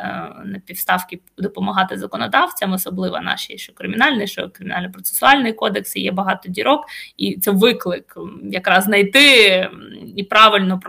на 0.45 0.59
півставки, 0.65 1.19
допомагати 1.37 1.97
законодавцям, 1.97 2.73
особливо 2.73 3.19
наші, 3.19 3.57
що 3.57 3.73
кримінальний, 3.73 4.27
що 4.27 4.41
кримінально-процесуальний 4.41 5.53
кодекс, 5.53 5.95
і 5.95 6.01
є 6.01 6.11
багато 6.11 6.49
дірок, 6.49 6.85
і 7.17 7.39
це 7.39 7.51
виклик 7.51 8.17
якраз 8.43 8.83
знайти 8.83 9.69
і 10.15 10.23
правильно 10.23 10.79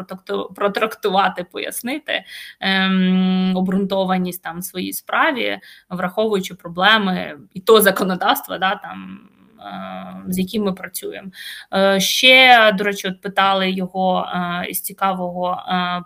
протрактувати, 0.55 1.45
пояснити 1.53 2.25
ем, 2.61 3.57
обґрунтованість 3.57 4.43
там 4.43 4.63
своїй 4.63 4.93
справи 4.93 5.26
справі, 5.27 5.59
враховуючи 5.91 6.55
проблеми 6.55 7.39
і 7.55 7.61
то 7.61 7.81
законодавства, 7.81 8.59
да, 8.59 8.75
там. 8.75 9.21
Е, 9.61 10.23
з 10.29 10.39
яким 10.39 10.65
ми 10.65 10.73
працюємо. 10.73 11.29
Е, 11.75 12.01
ще, 12.01 12.73
до 12.73 12.85
речі, 12.85 13.09
от 13.09 13.21
питали 13.21 13.71
його 13.71 14.29
е, 14.35 14.67
із 14.71 14.81
цікавого 14.81 15.63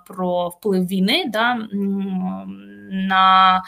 про 0.07 0.49
вплив 0.49 0.87
війни 0.87 1.25
да, 1.29 1.59
на 2.91 3.63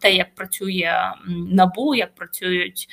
те, 0.00 0.14
як 0.14 0.34
працює 0.34 1.12
набу, 1.28 1.94
як 1.94 2.14
працюють 2.14 2.88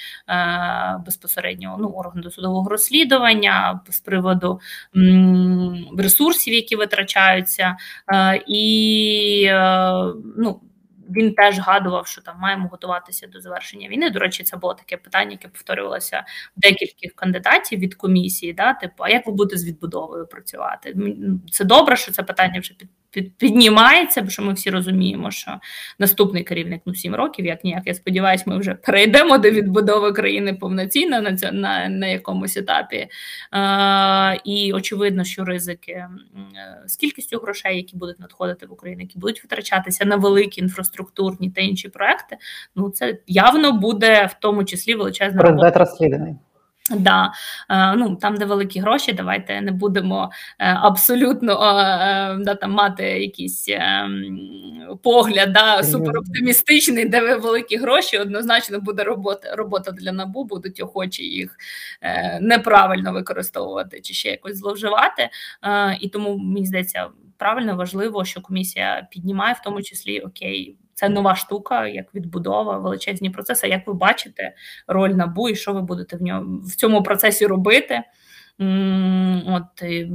безпосередньо 1.05 1.77
ну, 1.79 1.87
органи 1.87 2.21
досудового 2.21 2.69
розслідування 2.69 3.81
з 3.89 3.99
приводу 3.99 4.59
ресурсів, 5.97 6.53
які 6.53 6.75
витрачаються, 6.75 7.77
і 8.47 9.49
ну 10.37 10.61
він 11.09 11.33
теж 11.33 11.55
згадував, 11.55 12.07
що 12.07 12.21
там 12.21 12.39
маємо 12.39 12.67
готуватися 12.67 13.27
до 13.27 13.39
завершення 13.39 13.89
війни. 13.89 14.09
До 14.09 14.19
речі, 14.19 14.43
це 14.43 14.57
було 14.57 14.73
таке 14.73 14.97
питання, 14.97 15.31
яке 15.31 15.47
повторювалося 15.47 16.23
декількох 16.55 17.11
кандидатів 17.15 17.79
від 17.79 17.95
комісії. 17.95 18.53
Да, 18.53 18.73
Типу, 18.73 19.03
а 19.03 19.09
як 19.09 19.27
ви 19.27 19.33
будете 19.33 19.57
з 19.57 19.65
відбудовою 19.65 20.27
працювати? 20.27 20.95
Це 21.51 21.65
добре, 21.65 21.95
що 21.95 22.11
це 22.11 22.23
питання 22.23 22.59
вже 22.59 22.73
під 22.73 22.89
піднімається, 23.21 24.21
бо 24.21 24.29
що 24.29 24.41
ми 24.41 24.53
всі 24.53 24.69
розуміємо, 24.69 25.31
що 25.31 25.51
наступний 25.99 26.43
керівник 26.43 26.81
ну 26.85 26.95
7 26.95 27.15
років, 27.15 27.45
як 27.45 27.63
ніяк. 27.63 27.83
Я 27.85 27.93
сподіваюся, 27.93 28.43
ми 28.47 28.57
вже 28.57 28.73
перейдемо 28.73 29.37
до 29.37 29.49
відбудови 29.49 30.11
країни 30.11 30.53
повноцінно 30.53 31.21
на 31.21 31.37
цьо, 31.37 31.51
на, 31.51 31.89
на 31.89 32.07
якомусь 32.07 32.57
етапі. 32.57 33.07
Е, 33.53 34.41
І 34.45 34.73
очевидно, 34.73 35.23
що 35.23 35.45
ризики 35.45 36.05
з 36.85 36.95
кількістю 36.95 37.37
грошей, 37.37 37.77
які 37.77 37.97
будуть 37.97 38.19
надходити 38.19 38.65
в 38.65 38.73
Україну, 38.73 39.01
які 39.01 39.19
будуть 39.19 39.43
витрачатися 39.43 40.05
на 40.05 40.15
великі 40.15 40.61
інфраструктурні 40.61 41.49
та 41.49 41.61
інші 41.61 41.89
проекти. 41.89 42.37
Ну 42.75 42.89
це 42.89 43.17
явно 43.27 43.71
буде 43.71 44.25
в 44.25 44.33
тому 44.39 44.65
числі 44.65 44.95
величезна 44.95 45.41
робота. 45.41 45.79
розслідуваний. 45.79 46.35
Да, 46.91 47.33
е, 47.69 47.95
ну 47.95 48.15
там, 48.15 48.37
де 48.37 48.45
великі 48.45 48.79
гроші, 48.79 49.13
давайте 49.13 49.61
не 49.61 49.71
будемо 49.71 50.31
е, 50.59 50.73
абсолютно 50.73 51.51
е, 51.53 52.37
да, 52.39 52.55
там 52.55 52.71
мати 52.71 53.03
якийсь 53.03 53.69
погляд 55.03 55.53
да, 55.53 55.83
супероптимістичний, 55.83 57.05
де 57.05 57.21
ви 57.21 57.35
великі 57.35 57.77
гроші. 57.77 58.17
Однозначно 58.17 58.79
буде 58.79 59.03
робота 59.03 59.55
робота 59.55 59.91
для 59.91 60.11
набу, 60.11 60.43
будуть 60.43 60.81
охочі 60.81 61.23
їх 61.23 61.57
неправильно 62.41 63.13
використовувати 63.13 64.01
чи 64.01 64.13
ще 64.13 64.29
якось 64.29 64.57
зловживати. 64.57 65.29
І 65.99 66.09
тому 66.09 66.37
мені 66.37 66.65
здається, 66.65 67.07
правильно 67.37 67.75
важливо, 67.75 68.25
що 68.25 68.41
комісія 68.41 69.07
піднімає 69.11 69.53
в 69.53 69.61
тому 69.63 69.81
числі 69.81 70.19
окей. 70.19 70.75
Це 70.93 71.09
нова 71.09 71.35
штука, 71.35 71.87
як 71.87 72.15
відбудова, 72.15 72.77
величезні 72.77 73.29
процеси. 73.29 73.67
Як 73.67 73.87
ви 73.87 73.93
бачите 73.93 74.55
роль 74.87 75.09
набу 75.09 75.49
і 75.49 75.55
що 75.55 75.73
ви 75.73 75.81
будете 75.81 76.17
в 76.17 76.21
ньому 76.21 76.59
в 76.59 76.75
цьому 76.75 77.03
процесі 77.03 77.47
робити? 77.47 78.03
От 79.47 79.63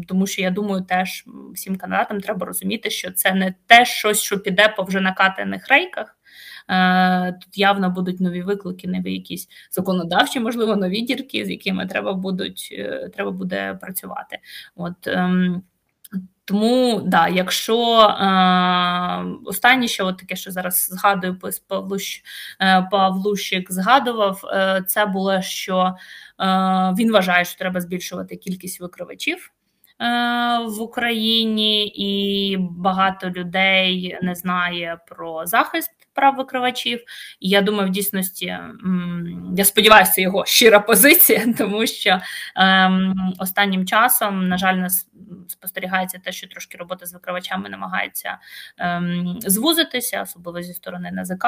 тому, 0.08 0.26
що 0.26 0.42
я 0.42 0.50
думаю, 0.50 0.82
теж 0.82 1.24
всім 1.54 1.76
кандидатам 1.76 2.20
треба 2.20 2.46
розуміти, 2.46 2.90
що 2.90 3.10
це 3.10 3.34
не 3.34 3.54
те 3.66 3.84
щось, 3.84 4.20
що 4.20 4.38
піде 4.38 4.74
по 4.76 4.82
вже 4.82 5.00
накатаних 5.00 5.68
рейках. 5.68 6.18
Е, 6.70 7.32
тут 7.32 7.58
явно 7.58 7.90
будуть 7.90 8.20
нові 8.20 8.42
виклики, 8.42 8.88
нові 8.88 9.12
якісь 9.12 9.48
законодавчі, 9.70 10.40
можливо, 10.40 10.76
нові 10.76 11.00
дірки, 11.00 11.44
з 11.44 11.50
якими 11.50 11.86
треба 11.86 12.12
будуть 12.12 12.68
е, 12.72 13.10
треба 13.14 13.30
буде 13.30 13.78
працювати. 13.80 14.38
От 14.76 15.06
ем, 15.06 15.62
тому 16.48 17.00
да, 17.04 17.28
якщо 17.28 18.00
е, 18.00 19.24
останнє, 19.44 19.88
що 19.88 20.06
от 20.06 20.18
таке, 20.18 20.36
що 20.36 20.50
зараз 20.50 20.88
згадую, 20.90 21.38
Павлущ, 21.68 22.22
е, 22.60 22.88
Павлущик 22.90 23.72
згадував, 23.72 24.42
е, 24.44 24.84
це 24.86 25.06
було, 25.06 25.42
що 25.42 25.94
е, 26.40 26.44
він 26.98 27.12
вважає, 27.12 27.44
що 27.44 27.58
треба 27.58 27.80
збільшувати 27.80 28.36
кількість 28.36 28.80
викривачів. 28.80 29.52
Е, 30.00 30.58
в 30.58 30.80
Україні 30.82 31.86
і 31.86 32.56
багато 32.56 33.30
людей 33.30 34.18
не 34.22 34.34
знає 34.34 34.98
про 35.08 35.46
захист 35.46 35.90
прав 36.18 36.36
викривачів. 36.36 37.00
І 37.40 37.48
я 37.48 37.62
думаю, 37.62 37.88
в 37.88 37.92
дійсності 37.92 38.58
я 39.56 39.64
сподіваюся, 39.64 40.20
його 40.20 40.44
щира 40.46 40.80
позиція, 40.80 41.44
тому 41.58 41.86
що 41.86 42.18
ем, 42.56 43.14
останнім 43.38 43.86
часом, 43.86 44.48
на 44.48 44.58
жаль, 44.58 44.74
нас 44.74 45.08
спостерігається 45.48 46.18
те, 46.24 46.32
що 46.32 46.48
трошки 46.48 46.78
робота 46.78 47.06
з 47.06 47.12
викривачами 47.12 47.68
намагається 47.68 48.38
ем, 48.78 49.38
звузитися, 49.40 50.22
особливо 50.22 50.62
зі 50.62 50.74
сторони 50.74 51.10
НАЗК, 51.12 51.44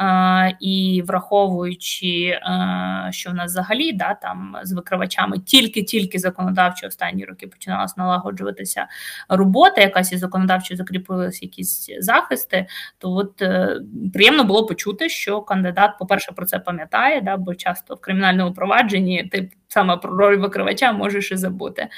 е, 0.00 0.56
і 0.60 1.02
враховуючи, 1.06 2.06
е, 2.08 3.08
що 3.10 3.30
в 3.30 3.34
нас 3.34 3.50
взагалі 3.50 3.92
да, 3.92 4.14
там 4.14 4.56
з 4.62 4.72
викривачами 4.72 5.38
тільки-тільки 5.38 6.18
законодавчо 6.18 6.86
останні 6.86 7.24
роки 7.24 7.46
починалася 7.46 7.94
налагоджуватися 7.96 8.86
робота, 9.28 9.80
якась 9.80 10.12
із 10.12 10.20
законодавчо 10.20 10.76
закріпилися 10.76 11.38
якісь 11.42 11.90
захисти, 11.98 12.66
то 12.98 13.12
от 13.12 13.42
е, 13.42 13.80
приємно 14.14 14.44
було 14.44 14.66
почути, 14.66 15.08
що 15.08 15.40
кандидат, 15.40 15.90
по-перше, 15.98 16.32
про 16.32 16.46
це 16.46 16.58
пам'ятає, 16.58 17.20
да, 17.20 17.36
бо 17.36 17.54
часто 17.54 17.94
в 17.94 18.00
кримінальному 18.00 18.54
провадженні 18.54 19.24
ти 19.32 19.50
саме 19.68 19.96
про 19.96 20.18
роль 20.18 20.36
викривача 20.36 20.92
можеш 20.92 21.32
і 21.32 21.36
забути. 21.36 21.88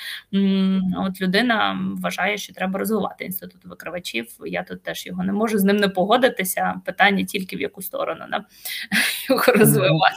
От 0.96 1.20
людина 1.20 1.79
вважає, 2.03 2.38
що 2.38 2.55
треба 2.55 2.79
розвивати 2.79 3.25
інститут 3.25 3.64
викривачів. 3.64 4.27
Я 4.46 4.62
тут 4.62 4.83
теж 4.83 5.07
його 5.07 5.25
не 5.25 5.33
можу 5.33 5.59
з 5.59 5.64
ним 5.64 5.77
не 5.77 5.88
погодитися. 5.88 6.75
Питання 6.87 7.25
тільки 7.25 7.57
в 7.57 7.61
яку 7.61 7.83
сторону 7.83 8.25
да, 8.31 8.44
його 9.29 9.44
розвивати. 9.46 10.16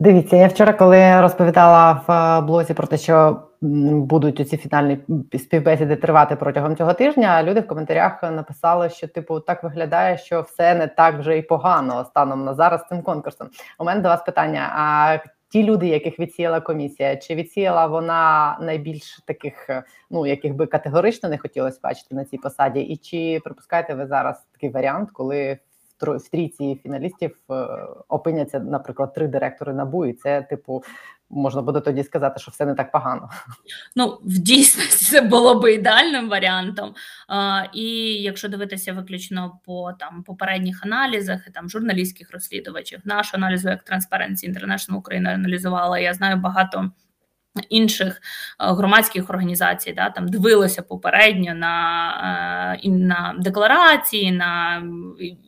Дивіться, 0.00 0.36
я 0.36 0.46
вчора, 0.46 0.72
коли 0.72 1.20
розповідала 1.20 1.92
в 1.92 2.12
е, 2.12 2.40
блозі 2.46 2.74
про 2.74 2.86
те, 2.86 2.98
що 2.98 3.42
будуть 3.60 4.48
ці 4.48 4.56
фінальні 4.56 4.98
співбесіди 5.38 5.96
тривати 5.96 6.36
протягом 6.36 6.76
цього 6.76 6.94
тижня, 6.94 7.42
люди 7.42 7.60
в 7.60 7.66
коментарях 7.66 8.22
написали, 8.22 8.90
що 8.90 9.08
типу 9.08 9.40
так 9.40 9.62
виглядає, 9.62 10.18
що 10.18 10.40
все 10.40 10.74
не 10.74 10.86
так 10.86 11.18
вже 11.18 11.38
і 11.38 11.42
погано 11.42 12.04
станом 12.04 12.44
на 12.44 12.54
зараз 12.54 12.84
цим 12.88 13.02
конкурсом. 13.02 13.48
У 13.78 13.84
мене 13.84 14.00
до 14.00 14.08
вас 14.08 14.24
питання: 14.24 14.72
а 14.74 15.18
ті 15.48 15.64
люди, 15.64 15.86
яких 15.86 16.18
відсіяла 16.18 16.60
комісія, 16.60 17.16
чи 17.16 17.34
відсіяла 17.34 17.86
вона 17.86 18.58
найбільш 18.60 19.20
таких, 19.26 19.70
ну 20.10 20.26
яких 20.26 20.54
би 20.54 20.66
категорично 20.66 21.28
не 21.28 21.38
хотілося 21.38 21.80
бачити 21.82 22.14
на 22.14 22.24
цій 22.24 22.38
посаді, 22.38 22.80
і 22.80 22.96
чи 22.96 23.40
припускаєте 23.44 23.94
ви 23.94 24.06
зараз 24.06 24.46
такий 24.52 24.70
варіант, 24.70 25.10
коли 25.12 25.58
в 26.00 26.28
трійці 26.28 26.80
фіналістів 26.82 27.36
опиняться, 28.08 28.60
наприклад, 28.60 29.14
три 29.14 29.28
директори 29.28 29.74
набу, 29.74 30.06
і 30.06 30.12
це 30.12 30.42
типу 30.42 30.82
можна 31.30 31.62
буде 31.62 31.80
тоді 31.80 32.04
сказати, 32.04 32.40
що 32.40 32.50
все 32.50 32.66
не 32.66 32.74
так 32.74 32.92
погано. 32.92 33.30
Ну, 33.96 34.18
в 34.24 34.38
дійсності 34.38 35.04
це 35.04 35.20
було 35.20 35.60
би 35.60 35.74
ідеальним 35.74 36.28
варіантом. 36.28 36.94
А, 37.28 37.64
І 37.72 37.86
якщо 38.22 38.48
дивитися 38.48 38.92
виключно 38.92 39.58
по 39.64 39.92
там 39.92 40.22
попередніх 40.22 40.84
аналізах 40.84 41.40
там 41.54 41.70
журналістських 41.70 42.32
розслідувачів, 42.32 43.00
нашу 43.04 43.36
аналізу 43.36 43.68
як 43.68 43.84
Transparency 43.90 44.52
International 44.52 44.96
Україна 44.96 45.30
аналізувала. 45.30 45.98
Я 45.98 46.14
знаю 46.14 46.36
багато 46.36 46.90
інших 47.68 48.16
е, 48.16 48.20
громадських 48.58 49.30
організацій, 49.30 49.92
да, 49.92 50.10
там 50.10 50.28
дивилося 50.28 50.82
попередньо 50.82 51.54
на 51.54 52.76
е, 52.84 52.88
на 52.88 53.34
декларації, 53.38 54.32
на 54.32 54.82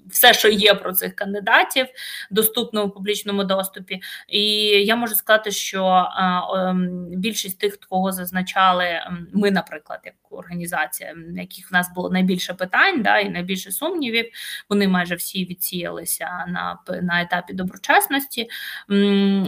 все, 0.06 0.34
що 0.34 0.48
є 0.48 0.74
про 0.74 0.92
цих 0.92 1.14
кандидатів, 1.14 1.86
доступно 2.30 2.84
у 2.84 2.90
публічному 2.90 3.44
доступі. 3.44 4.00
І 4.28 4.42
я 4.66 4.96
можу 4.96 5.14
сказати, 5.14 5.50
що 5.50 5.84
е, 5.86 6.74
більшість 7.16 7.58
тих, 7.58 7.78
кого 7.88 8.12
зазначали, 8.12 8.86
ми, 9.32 9.50
наприклад, 9.50 10.00
як 10.04 10.14
організація, 10.30 11.14
яких 11.36 11.70
в 11.70 11.74
нас 11.74 11.90
було 11.94 12.10
найбільше 12.10 12.54
питань, 12.54 13.02
да, 13.02 13.18
і 13.18 13.30
найбільше 13.30 13.72
сумнівів, 13.72 14.24
вони 14.68 14.88
майже 14.88 15.14
всі 15.14 15.44
відсіялися 15.44 16.44
на 16.48 16.78
на 17.02 17.22
етапі 17.22 17.52
доброчесності. 17.52 18.48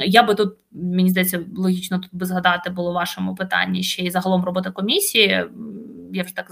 Я 0.01 0.23
би 0.23 0.35
тут 0.35 0.57
мені 0.73 1.11
здається, 1.11 1.41
логічно 1.57 1.99
тут 1.99 2.15
би 2.15 2.27
згадати 2.27 2.52
було 2.71 2.91
в 2.91 2.95
вашому 2.95 3.35
питанні 3.35 3.83
ще 3.83 4.03
й 4.03 4.11
загалом 4.11 4.45
робота 4.45 4.71
комісії. 4.71 5.45
Я 6.13 6.23
вже 6.23 6.35
так 6.35 6.51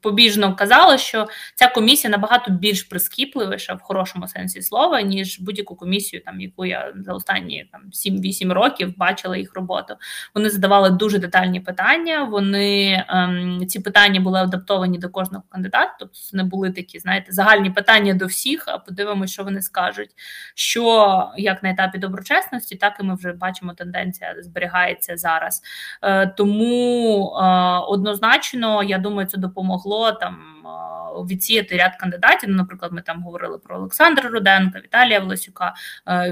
побіжно 0.00 0.56
казала, 0.56 0.98
що 0.98 1.28
ця 1.54 1.68
комісія 1.68 2.10
набагато 2.10 2.50
більш 2.50 2.82
прискіпливіша 2.82 3.74
в 3.74 3.80
хорошому 3.80 4.28
сенсі 4.28 4.62
слова, 4.62 5.02
ніж 5.02 5.40
будь-яку 5.40 5.76
комісію, 5.76 6.22
там 6.24 6.40
яку 6.40 6.64
я 6.64 6.92
за 6.96 7.12
останні 7.12 7.68
там 7.72 7.82
7-8 7.92 8.52
років 8.52 8.96
бачила 8.96 9.36
їх 9.36 9.54
роботу. 9.54 9.94
Вони 10.34 10.50
задавали 10.50 10.90
дуже 10.90 11.18
детальні 11.18 11.60
питання. 11.60 12.24
Вони 12.24 13.04
ем, 13.08 13.66
ці 13.68 13.80
питання 13.80 14.20
були 14.20 14.38
адаптовані 14.38 14.98
до 14.98 15.08
кожного 15.08 15.44
кандидата, 15.48 15.96
тобто 15.98 16.14
це 16.14 16.36
не 16.36 16.44
були 16.44 16.70
такі, 16.70 16.98
знаєте, 16.98 17.32
загальні 17.32 17.70
питання 17.70 18.14
до 18.14 18.26
всіх. 18.26 18.64
А 18.66 18.78
подивимося, 18.78 19.32
що 19.32 19.44
вони 19.44 19.62
скажуть. 19.62 20.10
Що 20.54 21.30
як 21.36 21.62
на 21.62 21.70
етапі 21.70 21.98
доброчесності, 21.98 22.76
так 22.76 22.96
і 23.00 23.02
ми 23.02 23.14
вже 23.14 23.32
бачимо, 23.32 23.74
тенденція 23.74 24.34
зберігається 24.38 25.16
зараз. 25.16 25.62
Е, 26.02 26.26
тому 26.26 27.26
е, 27.36 27.44
однозначно, 27.88 28.82
я 28.90 28.98
думаю, 28.98 29.28
це 29.28 29.38
допомогло 29.38 30.12
там. 30.12 30.36
Е, 30.66 30.90
відсіяти 31.30 31.76
ряд 31.76 31.96
кандидатів. 31.96 32.48
Ну, 32.48 32.56
наприклад, 32.56 32.92
ми 32.92 33.02
там 33.02 33.22
говорили 33.22 33.58
про 33.58 33.76
Олександра 33.76 34.28
Руденка, 34.30 34.80
Віталія 34.84 35.20
Власюка, 35.20 35.74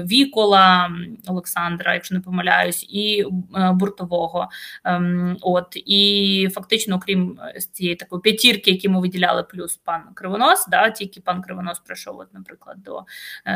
Вікола 0.03 0.91
Олександра, 1.27 1.93
якщо 1.93 2.15
не 2.15 2.21
помиляюсь, 2.21 2.85
і 2.89 3.25
Буртового. 3.73 4.49
Ем, 4.83 5.37
от 5.41 5.67
і 5.75 6.49
фактично, 6.53 6.95
окрім 6.95 7.39
цієї 7.71 7.95
такої 7.95 8.21
п'ятірки, 8.21 8.71
які 8.71 8.89
ми 8.89 8.99
виділяли, 8.99 9.43
плюс 9.43 9.77
пан 9.77 10.01
Кривонос, 10.13 10.67
да, 10.67 10.89
тільки 10.89 11.21
пан 11.21 11.41
Кривонос 11.41 11.79
прийшов, 11.79 12.19
от, 12.19 12.33
наприклад, 12.33 12.77
до 12.83 13.03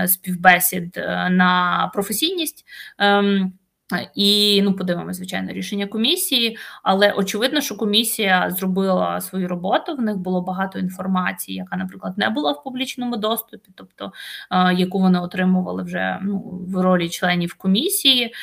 співбесід 0.07 0.95
на 1.29 1.89
професійність. 1.93 2.65
І 4.15 4.61
ну 4.61 4.73
подивимося, 4.73 5.17
звичайно, 5.17 5.51
рішення 5.51 5.87
комісії, 5.87 6.57
але 6.83 7.11
очевидно, 7.11 7.61
що 7.61 7.77
комісія 7.77 8.51
зробила 8.51 9.21
свою 9.21 9.47
роботу. 9.47 9.95
В 9.95 10.01
них 10.01 10.17
було 10.17 10.41
багато 10.41 10.79
інформації, 10.79 11.57
яка, 11.57 11.77
наприклад, 11.77 12.17
не 12.17 12.29
була 12.29 12.51
в 12.51 12.63
публічному 12.63 13.17
доступі, 13.17 13.69
тобто 13.75 14.11
яку 14.75 14.99
вони 14.99 15.19
отримували 15.19 15.83
вже 15.83 16.19
ну, 16.21 16.39
в 16.67 16.81
ролі 16.81 17.09
членів 17.09 17.53
комісії. 17.53 18.33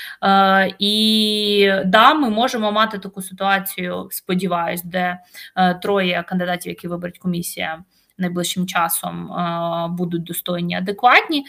І 0.79 1.73
да, 1.85 2.15
ми 2.15 2.31
можемо 2.31 2.73
мати 2.73 2.99
таку 2.99 3.23
ситуацію, 3.23 4.09
сподіваюсь, 4.11 4.83
де 4.83 5.19
е, 5.57 5.75
троє 5.75 6.25
кандидатів, 6.29 6.71
які 6.71 6.89
виберуть 6.89 7.19
комісія 7.19 7.85
найближчим 8.21 8.67
часом, 8.67 9.33
е, 9.33 9.89
будуть 9.89 10.25
достойні, 10.25 10.75
адекватні. 10.75 11.45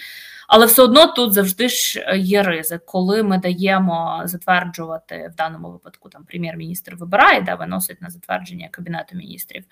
Але 0.48 0.66
все 0.66 0.82
одно 0.82 1.08
тут 1.08 1.34
завжди 1.34 1.70
ж 1.70 2.06
е, 2.08 2.18
є 2.18 2.44
ризик, 2.44 2.86
коли 2.86 3.24
ми 3.24 3.38
даємо 3.38 4.22
затверджувати 4.26 5.30
в 5.34 5.36
даному 5.36 5.72
випадку 5.72 6.10
там 6.10 6.24
прем'єр-міністр 6.24 6.96
вибирає, 6.96 7.42
да, 7.42 7.56
виносить 7.56 8.02
на 8.02 8.10
затвердження 8.10 8.68
кабінету 8.72 9.18
міністрів. 9.18 9.64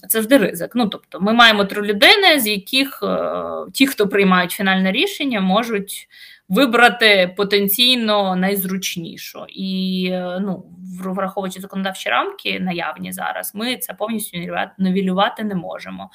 Це 0.00 0.08
завжди 0.08 0.38
ризик. 0.38 0.72
Ну 0.74 0.88
тобто, 0.88 1.20
ми 1.20 1.32
маємо 1.32 1.64
три 1.64 1.82
людини, 1.82 2.40
з 2.40 2.46
яких 2.46 3.02
е, 3.02 3.42
ті, 3.72 3.86
хто 3.86 4.08
приймають 4.08 4.50
фінальне 4.50 4.92
рішення, 4.92 5.40
можуть 5.40 6.08
вибрати 6.52 7.34
потенційно 7.36 8.36
найзручнішу. 8.36 9.46
І 9.48 10.10
ну, 10.40 10.64
враховуючи 11.00 11.60
законодавчі 11.60 12.08
рамки, 12.08 12.60
наявні 12.60 13.12
зараз, 13.12 13.54
ми 13.54 13.76
це 13.76 13.94
повністю 13.94 14.38
новілювати 14.78 15.44
не 15.44 15.54
можемо. 15.54 16.10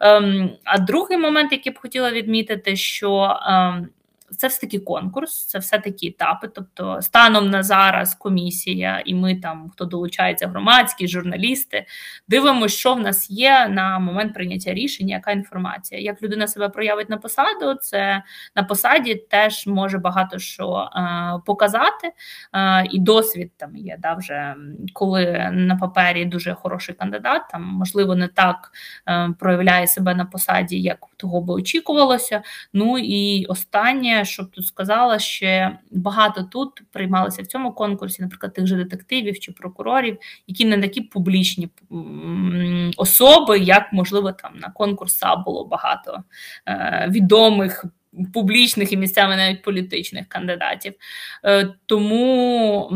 Ем, 0.00 0.50
А 0.64 0.78
другий 0.78 1.18
момент, 1.18 1.52
який 1.52 1.72
б 1.72 1.78
хотіла 1.78 2.10
відмітити, 2.10 2.76
що 2.76 3.38
ем, 3.48 3.88
це 4.36 4.46
все 4.46 4.60
таки 4.60 4.78
конкурс, 4.78 5.46
це 5.46 5.58
все 5.58 5.78
такі 5.78 6.08
етапи. 6.08 6.48
Тобто, 6.48 7.02
станом 7.02 7.50
на 7.50 7.62
зараз 7.62 8.14
комісія, 8.14 9.02
і 9.04 9.14
ми 9.14 9.34
там, 9.34 9.70
хто 9.72 9.84
долучається, 9.84 10.48
громадські 10.48 11.08
журналісти, 11.08 11.86
дивимося, 12.28 12.76
що 12.76 12.94
в 12.94 13.00
нас 13.00 13.30
є 13.30 13.68
на 13.68 13.98
момент 13.98 14.34
прийняття 14.34 14.74
рішення, 14.74 15.14
яка 15.14 15.30
інформація. 15.30 16.00
Як 16.00 16.22
людина 16.22 16.48
себе 16.48 16.68
проявить 16.68 17.10
на 17.10 17.16
посаду, 17.16 17.74
це 17.74 18.22
на 18.56 18.62
посаді 18.62 19.14
теж 19.14 19.66
може 19.66 19.98
багато 19.98 20.38
що 20.38 20.90
е, 20.96 21.40
показати, 21.46 22.12
е, 22.52 22.86
і 22.90 22.98
досвід 22.98 23.50
там 23.56 23.76
є. 23.76 23.96
да, 23.98 24.14
вже 24.14 24.54
Коли 24.92 25.50
на 25.52 25.76
папері 25.76 26.24
дуже 26.24 26.54
хороший 26.54 26.94
кандидат, 26.94 27.42
там 27.50 27.62
можливо 27.64 28.14
не 28.14 28.28
так 28.28 28.70
е, 29.08 29.34
проявляє 29.38 29.86
себе 29.86 30.14
на 30.14 30.24
посаді, 30.24 30.80
як 30.80 30.98
того 31.16 31.40
би 31.40 31.54
очікувалося. 31.54 32.42
Ну 32.72 32.98
і 32.98 33.46
останнє 33.46 34.17
щоб 34.24 34.50
тут 34.50 34.66
сказала, 34.66 35.18
ще 35.18 35.78
багато 35.90 36.42
тут 36.42 36.82
приймалося 36.92 37.42
в 37.42 37.46
цьому 37.46 37.72
конкурсі, 37.72 38.22
наприклад, 38.22 38.52
тих 38.54 38.66
же 38.66 38.76
детективів 38.76 39.38
чи 39.38 39.52
прокурорів, 39.52 40.18
які 40.46 40.64
не 40.64 40.78
такі 40.78 41.00
публічні 41.00 41.68
особи, 42.96 43.58
як 43.58 43.92
можливо 43.92 44.32
там 44.32 44.58
на 44.58 44.70
конкурса 44.70 45.36
було 45.36 45.64
багато 45.64 46.22
е, 46.66 47.08
відомих 47.10 47.84
публічних 48.34 48.92
і 48.92 48.96
місцями 48.96 49.36
навіть 49.36 49.62
політичних 49.62 50.28
кандидатів. 50.28 50.94
Е, 51.44 51.74
тому 51.86 52.88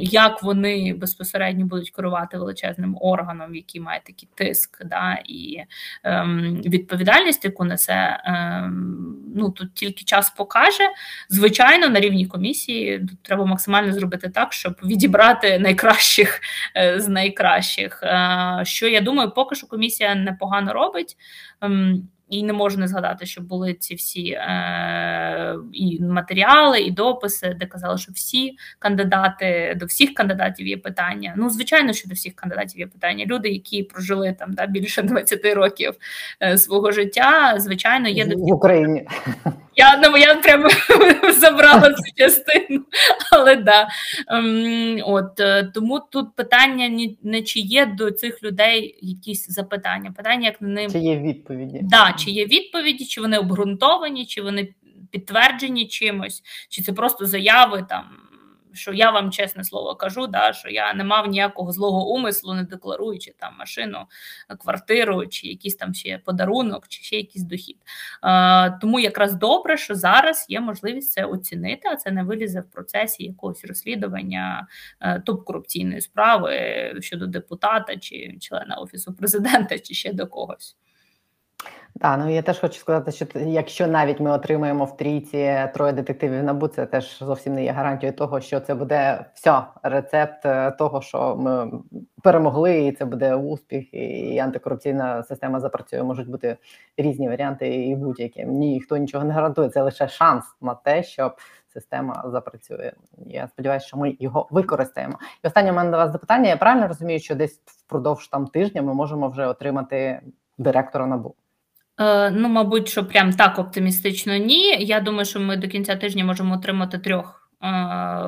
як 0.00 0.42
вони 0.42 0.94
безпосередньо 0.94 1.66
будуть 1.66 1.90
керувати 1.90 2.38
величезним 2.38 2.98
органом, 3.00 3.54
який 3.54 3.80
має 3.80 4.00
такий 4.00 4.28
тиск, 4.34 4.84
да, 4.84 5.18
і 5.24 5.58
ем, 6.04 6.60
відповідальність, 6.64 7.44
яку 7.44 7.64
несе, 7.64 8.22
ем, 8.24 9.16
ну 9.36 9.50
тут 9.50 9.74
тільки 9.74 10.04
час 10.04 10.30
покаже. 10.30 10.84
Звичайно, 11.28 11.88
на 11.88 12.00
рівні 12.00 12.26
комісії 12.26 12.98
тут 12.98 13.22
треба 13.22 13.44
максимально 13.44 13.92
зробити 13.92 14.28
так, 14.28 14.52
щоб 14.52 14.74
відібрати 14.84 15.58
найкращих 15.58 16.40
е, 16.76 17.00
з 17.00 17.08
найкращих. 17.08 18.00
Е, 18.02 18.60
що 18.64 18.88
я 18.88 19.00
думаю, 19.00 19.30
поки 19.30 19.54
що 19.54 19.66
комісія 19.66 20.14
непогано 20.14 20.72
робить. 20.72 21.16
Ем, 21.60 22.08
і 22.28 22.42
не 22.42 22.52
можу 22.52 22.78
не 22.78 22.88
згадати, 22.88 23.26
що 23.26 23.40
були 23.40 23.74
ці 23.74 23.94
всі 23.94 24.30
е, 24.30 25.56
і 25.72 26.02
матеріали, 26.02 26.80
і 26.80 26.90
дописи, 26.90 27.56
де 27.60 27.66
казали, 27.66 27.98
що 27.98 28.12
всі 28.12 28.56
кандидати 28.78 29.76
до 29.80 29.86
всіх 29.86 30.14
кандидатів 30.14 30.66
є 30.66 30.76
питання. 30.76 31.34
Ну, 31.36 31.50
звичайно, 31.50 31.92
що 31.92 32.08
до 32.08 32.14
всіх 32.14 32.34
кандидатів 32.34 32.80
є 32.80 32.86
питання. 32.86 33.24
Люди, 33.24 33.48
які 33.48 33.82
прожили 33.82 34.36
там 34.38 34.52
да, 34.52 34.66
більше 34.66 35.02
20 35.02 35.44
років 35.44 35.94
е, 36.42 36.58
свого 36.58 36.92
життя, 36.92 37.54
звичайно, 37.58 38.08
є 38.08 38.26
до 38.26 38.36
в 38.36 38.52
Україні. 38.52 39.06
Я 39.76 40.00
ну, 40.04 40.16
я 40.16 40.34
прямо 40.34 40.68
забрала 41.38 41.92
цю 41.92 42.14
частину, 42.16 42.80
але 43.32 43.56
да. 43.56 43.88
Ем, 44.28 44.98
от 45.04 45.40
е, 45.40 45.70
тому 45.74 46.00
тут 46.10 46.36
питання 46.36 47.08
не 47.22 47.42
чи 47.42 47.60
є 47.60 47.86
до 47.86 48.10
цих 48.10 48.42
людей 48.42 48.98
якісь 49.02 49.48
запитання. 49.48 50.12
Питання 50.16 50.46
як 50.46 50.60
на 50.60 50.68
ним 50.68 50.90
чи 50.90 50.98
є 50.98 51.18
відповіді? 51.18 51.80
Да, 51.82 52.14
чи 52.16 52.30
є 52.30 52.46
відповіді, 52.46 53.06
чи 53.06 53.20
вони 53.20 53.38
обґрунтовані, 53.38 54.26
чи 54.26 54.42
вони 54.42 54.74
підтверджені 55.10 55.88
чимось, 55.88 56.42
чи 56.68 56.82
це 56.82 56.92
просто 56.92 57.26
заяви 57.26 57.86
там 57.88 58.04
що 58.76 58.92
я 58.92 59.10
вам 59.10 59.30
чесне 59.30 59.64
слово 59.64 59.94
кажу, 59.94 60.26
да, 60.26 60.52
що 60.52 60.68
я 60.68 60.94
не 60.94 61.04
мав 61.04 61.26
ніякого 61.26 61.72
злого 61.72 62.10
умислу, 62.10 62.54
не 62.54 62.62
декларуючи 62.62 63.34
там 63.38 63.54
машину, 63.58 63.98
квартиру, 64.58 65.26
чи 65.26 65.48
якийсь 65.48 65.76
там 65.76 65.94
ще 65.94 66.18
подарунок, 66.18 66.88
чи 66.88 67.02
ще 67.02 67.16
якийсь 67.16 67.44
дохід. 67.44 67.76
Е, 68.24 68.70
Тому 68.80 69.00
якраз 69.00 69.34
добре, 69.34 69.76
що 69.76 69.94
зараз 69.94 70.46
є 70.48 70.60
можливість 70.60 71.12
це 71.12 71.24
оцінити, 71.24 71.88
а 71.88 71.96
це 71.96 72.10
не 72.10 72.22
вилізе 72.22 72.60
в 72.60 72.70
процесі 72.70 73.24
якогось 73.24 73.64
розслідування 73.64 74.66
е, 75.00 75.22
топ-корупційної 75.26 76.00
справи 76.00 76.58
щодо 77.00 77.26
депутата 77.26 77.96
чи 77.96 78.38
члена 78.40 78.76
офісу 78.76 79.14
президента, 79.14 79.78
чи 79.78 79.94
ще 79.94 80.12
до 80.12 80.26
когось. 80.26 80.76
Да, 81.98 82.16
ну 82.16 82.28
я 82.28 82.42
теж 82.42 82.58
хочу 82.58 82.80
сказати, 82.80 83.12
що 83.12 83.26
якщо 83.34 83.86
навіть 83.86 84.20
ми 84.20 84.30
отримаємо 84.30 84.84
в 84.84 84.96
трійці 84.96 85.68
троє 85.74 85.92
детективів 85.92 86.44
набу, 86.44 86.68
це 86.68 86.86
теж 86.86 87.18
зовсім 87.18 87.54
не 87.54 87.64
є 87.64 87.72
гарантією 87.72 88.16
того, 88.16 88.40
що 88.40 88.60
це 88.60 88.74
буде 88.74 89.24
все, 89.34 89.62
рецепт 89.82 90.46
е, 90.46 90.70
того, 90.70 91.02
що 91.02 91.36
ми 91.36 91.72
перемогли, 92.22 92.86
і 92.86 92.92
це 92.92 93.04
буде 93.04 93.34
успіх, 93.34 93.94
і 93.94 94.38
антикорупційна 94.38 95.22
система 95.22 95.60
запрацює. 95.60 96.02
Можуть 96.02 96.28
бути 96.28 96.56
різні 96.96 97.28
варіанти, 97.28 97.74
і 97.74 97.96
будь-які. 97.96 98.44
Ніхто 98.44 98.96
нічого 98.96 99.24
не 99.24 99.34
гарантує. 99.34 99.68
Це 99.68 99.82
лише 99.82 100.08
шанс 100.08 100.44
на 100.60 100.74
те, 100.74 101.02
щоб 101.02 101.36
система 101.68 102.24
запрацює. 102.26 102.92
Я 103.26 103.48
сподіваюся, 103.48 103.86
що 103.86 103.96
ми 103.96 104.16
його 104.20 104.48
використаємо. 104.50 105.18
І 105.44 105.46
останнє 105.46 105.72
у 105.72 105.74
мене 105.74 105.90
до 105.90 105.96
вас 105.96 106.12
запитання. 106.12 106.48
Я 106.48 106.56
правильно 106.56 106.88
розумію, 106.88 107.20
що 107.20 107.34
десь 107.34 107.60
впродовж 107.66 108.28
там 108.28 108.46
тижня 108.46 108.82
ми 108.82 108.94
можемо 108.94 109.28
вже 109.28 109.46
отримати 109.46 110.20
директора 110.58 111.06
набу. 111.06 111.34
Е, 112.00 112.30
ну, 112.30 112.48
мабуть, 112.48 112.88
що 112.88 113.04
прям 113.04 113.32
так 113.32 113.58
оптимістично 113.58 114.36
ні. 114.36 114.84
Я 114.84 115.00
думаю, 115.00 115.24
що 115.24 115.40
ми 115.40 115.56
до 115.56 115.68
кінця 115.68 115.96
тижня 115.96 116.24
можемо 116.24 116.54
отримати 116.54 116.98
трьох 116.98 117.45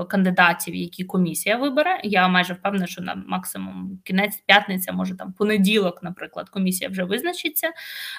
кандидатів, 0.09 0.75
які 0.75 1.05
комісія 1.05 1.57
вибере. 1.57 2.01
Я 2.05 2.29
майже 2.29 2.55
впевнена, 2.55 2.87
що 2.87 3.03
на 3.03 3.15
максимум 3.27 4.01
кінець 4.05 4.43
п'ятниця, 4.47 4.93
може 4.93 5.17
там 5.17 5.33
понеділок, 5.33 6.03
наприклад, 6.03 6.49
комісія 6.49 6.91
вже 6.91 7.05
визначиться. 7.05 7.71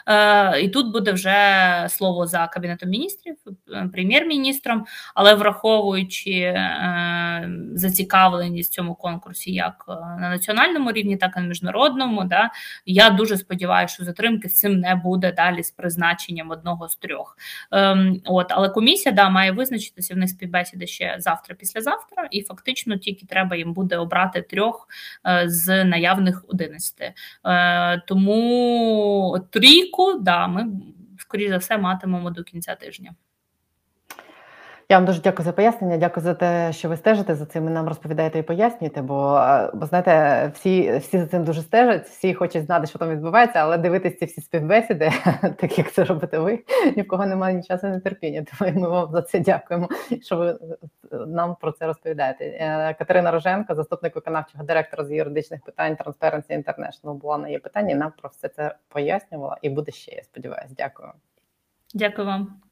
Е, 0.08 0.62
і 0.62 0.70
тут 0.70 0.94
буде 0.94 1.12
вже 1.12 1.86
слово 1.90 2.28
за 2.28 2.48
кабінетом 2.48 2.90
міністрів, 2.90 3.36
е, 3.74 3.90
прем'єр-міністром, 3.94 4.86
але 5.16 5.34
враховуючи 5.34 6.56
зацікавленість 7.74 8.72
в 8.72 8.76
цьому 8.76 8.96
конкурсі, 8.96 9.54
як 9.54 9.86
на 10.20 10.30
національному 10.30 10.92
рівні, 10.92 11.18
так 11.18 11.34
і 11.38 11.40
на 11.40 11.48
міжнародному, 11.48 12.24
да, 12.24 12.50
я 12.86 13.10
дуже 13.10 13.38
сподіваюся, 13.38 13.94
що 13.94 14.04
затримки 14.04 14.50
з 14.50 14.58
цим 14.58 14.80
не 14.80 14.96
буде 14.96 15.32
далі 15.32 15.64
з 15.64 15.72
призначенням 15.72 16.50
одного 16.50 16.90
з 16.90 16.96
трьох. 16.96 17.38
Ем, 17.72 18.22
от, 18.26 18.48
але 18.50 18.70
комісія 18.70 19.16
да 19.16 19.30
має 19.30 19.52
визначитися 19.52 20.14
в 20.14 20.18
них 20.18 20.30
співбесіди 20.30 20.88
ще 21.00 21.16
завтра, 21.20 21.56
післязавтра, 21.56 22.28
і 22.32 22.42
фактично 22.44 22.98
тільки 22.98 23.26
треба 23.26 23.56
їм 23.56 23.74
буде 23.74 23.98
обрати 23.98 24.42
трьох 24.42 24.88
е, 25.28 25.44
з 25.50 25.84
наявних 25.84 26.46
11. 26.48 27.14
Е, 27.46 28.02
тому 28.08 29.46
трійку, 29.50 30.14
да, 30.14 30.48
ми 30.48 30.66
скоріш 31.18 31.50
за 31.50 31.58
все 31.58 31.78
матимемо 31.78 32.30
до 32.30 32.44
кінця 32.44 32.76
тижня. 32.76 33.12
Я 34.92 34.98
вам 34.98 35.06
дуже 35.06 35.22
дякую 35.22 35.46
за 35.46 35.52
пояснення. 35.52 35.98
Дякую 35.98 36.24
за 36.24 36.34
те, 36.34 36.74
що 36.74 36.90
ви 36.90 36.98
стежите 36.98 37.36
за 37.36 37.46
цим 37.46 37.68
і 37.68 37.72
нам 37.72 37.88
розповідаєте 37.88 38.40
і 38.40 38.44
пояснюєте. 38.44 39.02
Бо 39.02 39.42
бо 39.74 39.86
знаєте, 39.86 40.52
всі 40.56 40.98
всі 40.98 41.20
за 41.20 41.28
цим 41.28 41.44
дуже 41.44 41.62
стежать, 41.62 42.08
всі 42.08 42.34
хочуть 42.34 42.66
знати, 42.66 42.88
що 42.88 43.00
там 43.00 43.10
відбувається, 43.10 43.60
але 43.60 43.78
дивитися 43.78 44.18
ці 44.18 44.26
всі 44.26 44.42
співбесіди, 44.42 45.12
так 45.42 45.78
як 45.78 45.92
це 45.92 46.04
робите 46.04 46.40
ви, 46.40 46.64
ні 46.96 47.02
в 47.02 47.08
кого 47.08 47.26
немає 47.26 47.56
ні 47.56 47.64
часу, 47.64 47.88
ні 47.88 48.00
терпіння. 48.00 48.46
Тому 48.60 48.80
ми 48.80 48.90
вам 48.90 49.12
за 49.12 49.22
це 49.22 49.40
дякуємо, 49.40 49.90
що 50.22 50.38
ви 50.38 50.60
нам 51.28 51.56
про 51.62 51.72
це 51.72 51.88
розповідаєте. 51.88 52.46
Е, 52.46 52.96
Катерина 53.00 53.32
Роженко, 53.32 53.76
заступник 53.76 54.16
виконавчого 54.16 54.64
директора 54.64 55.06
з 55.06 55.12
юридичних 55.12 55.62
питань 55.62 55.94
Transparency 55.94 56.64
International, 56.64 57.14
була 57.14 57.38
на 57.38 57.48
її 57.48 57.60
питання. 57.60 57.92
і 57.92 57.96
Нам 57.96 58.12
про 58.22 58.30
все 58.30 58.50
це 58.50 58.76
пояснювала 58.88 59.58
і 59.62 59.70
буде 59.70 59.92
ще. 59.92 60.16
Я 60.16 60.24
сподіваюся. 60.24 60.76
Дякую. 60.78 61.12
Дякую 61.94 62.28
вам. 62.28 62.69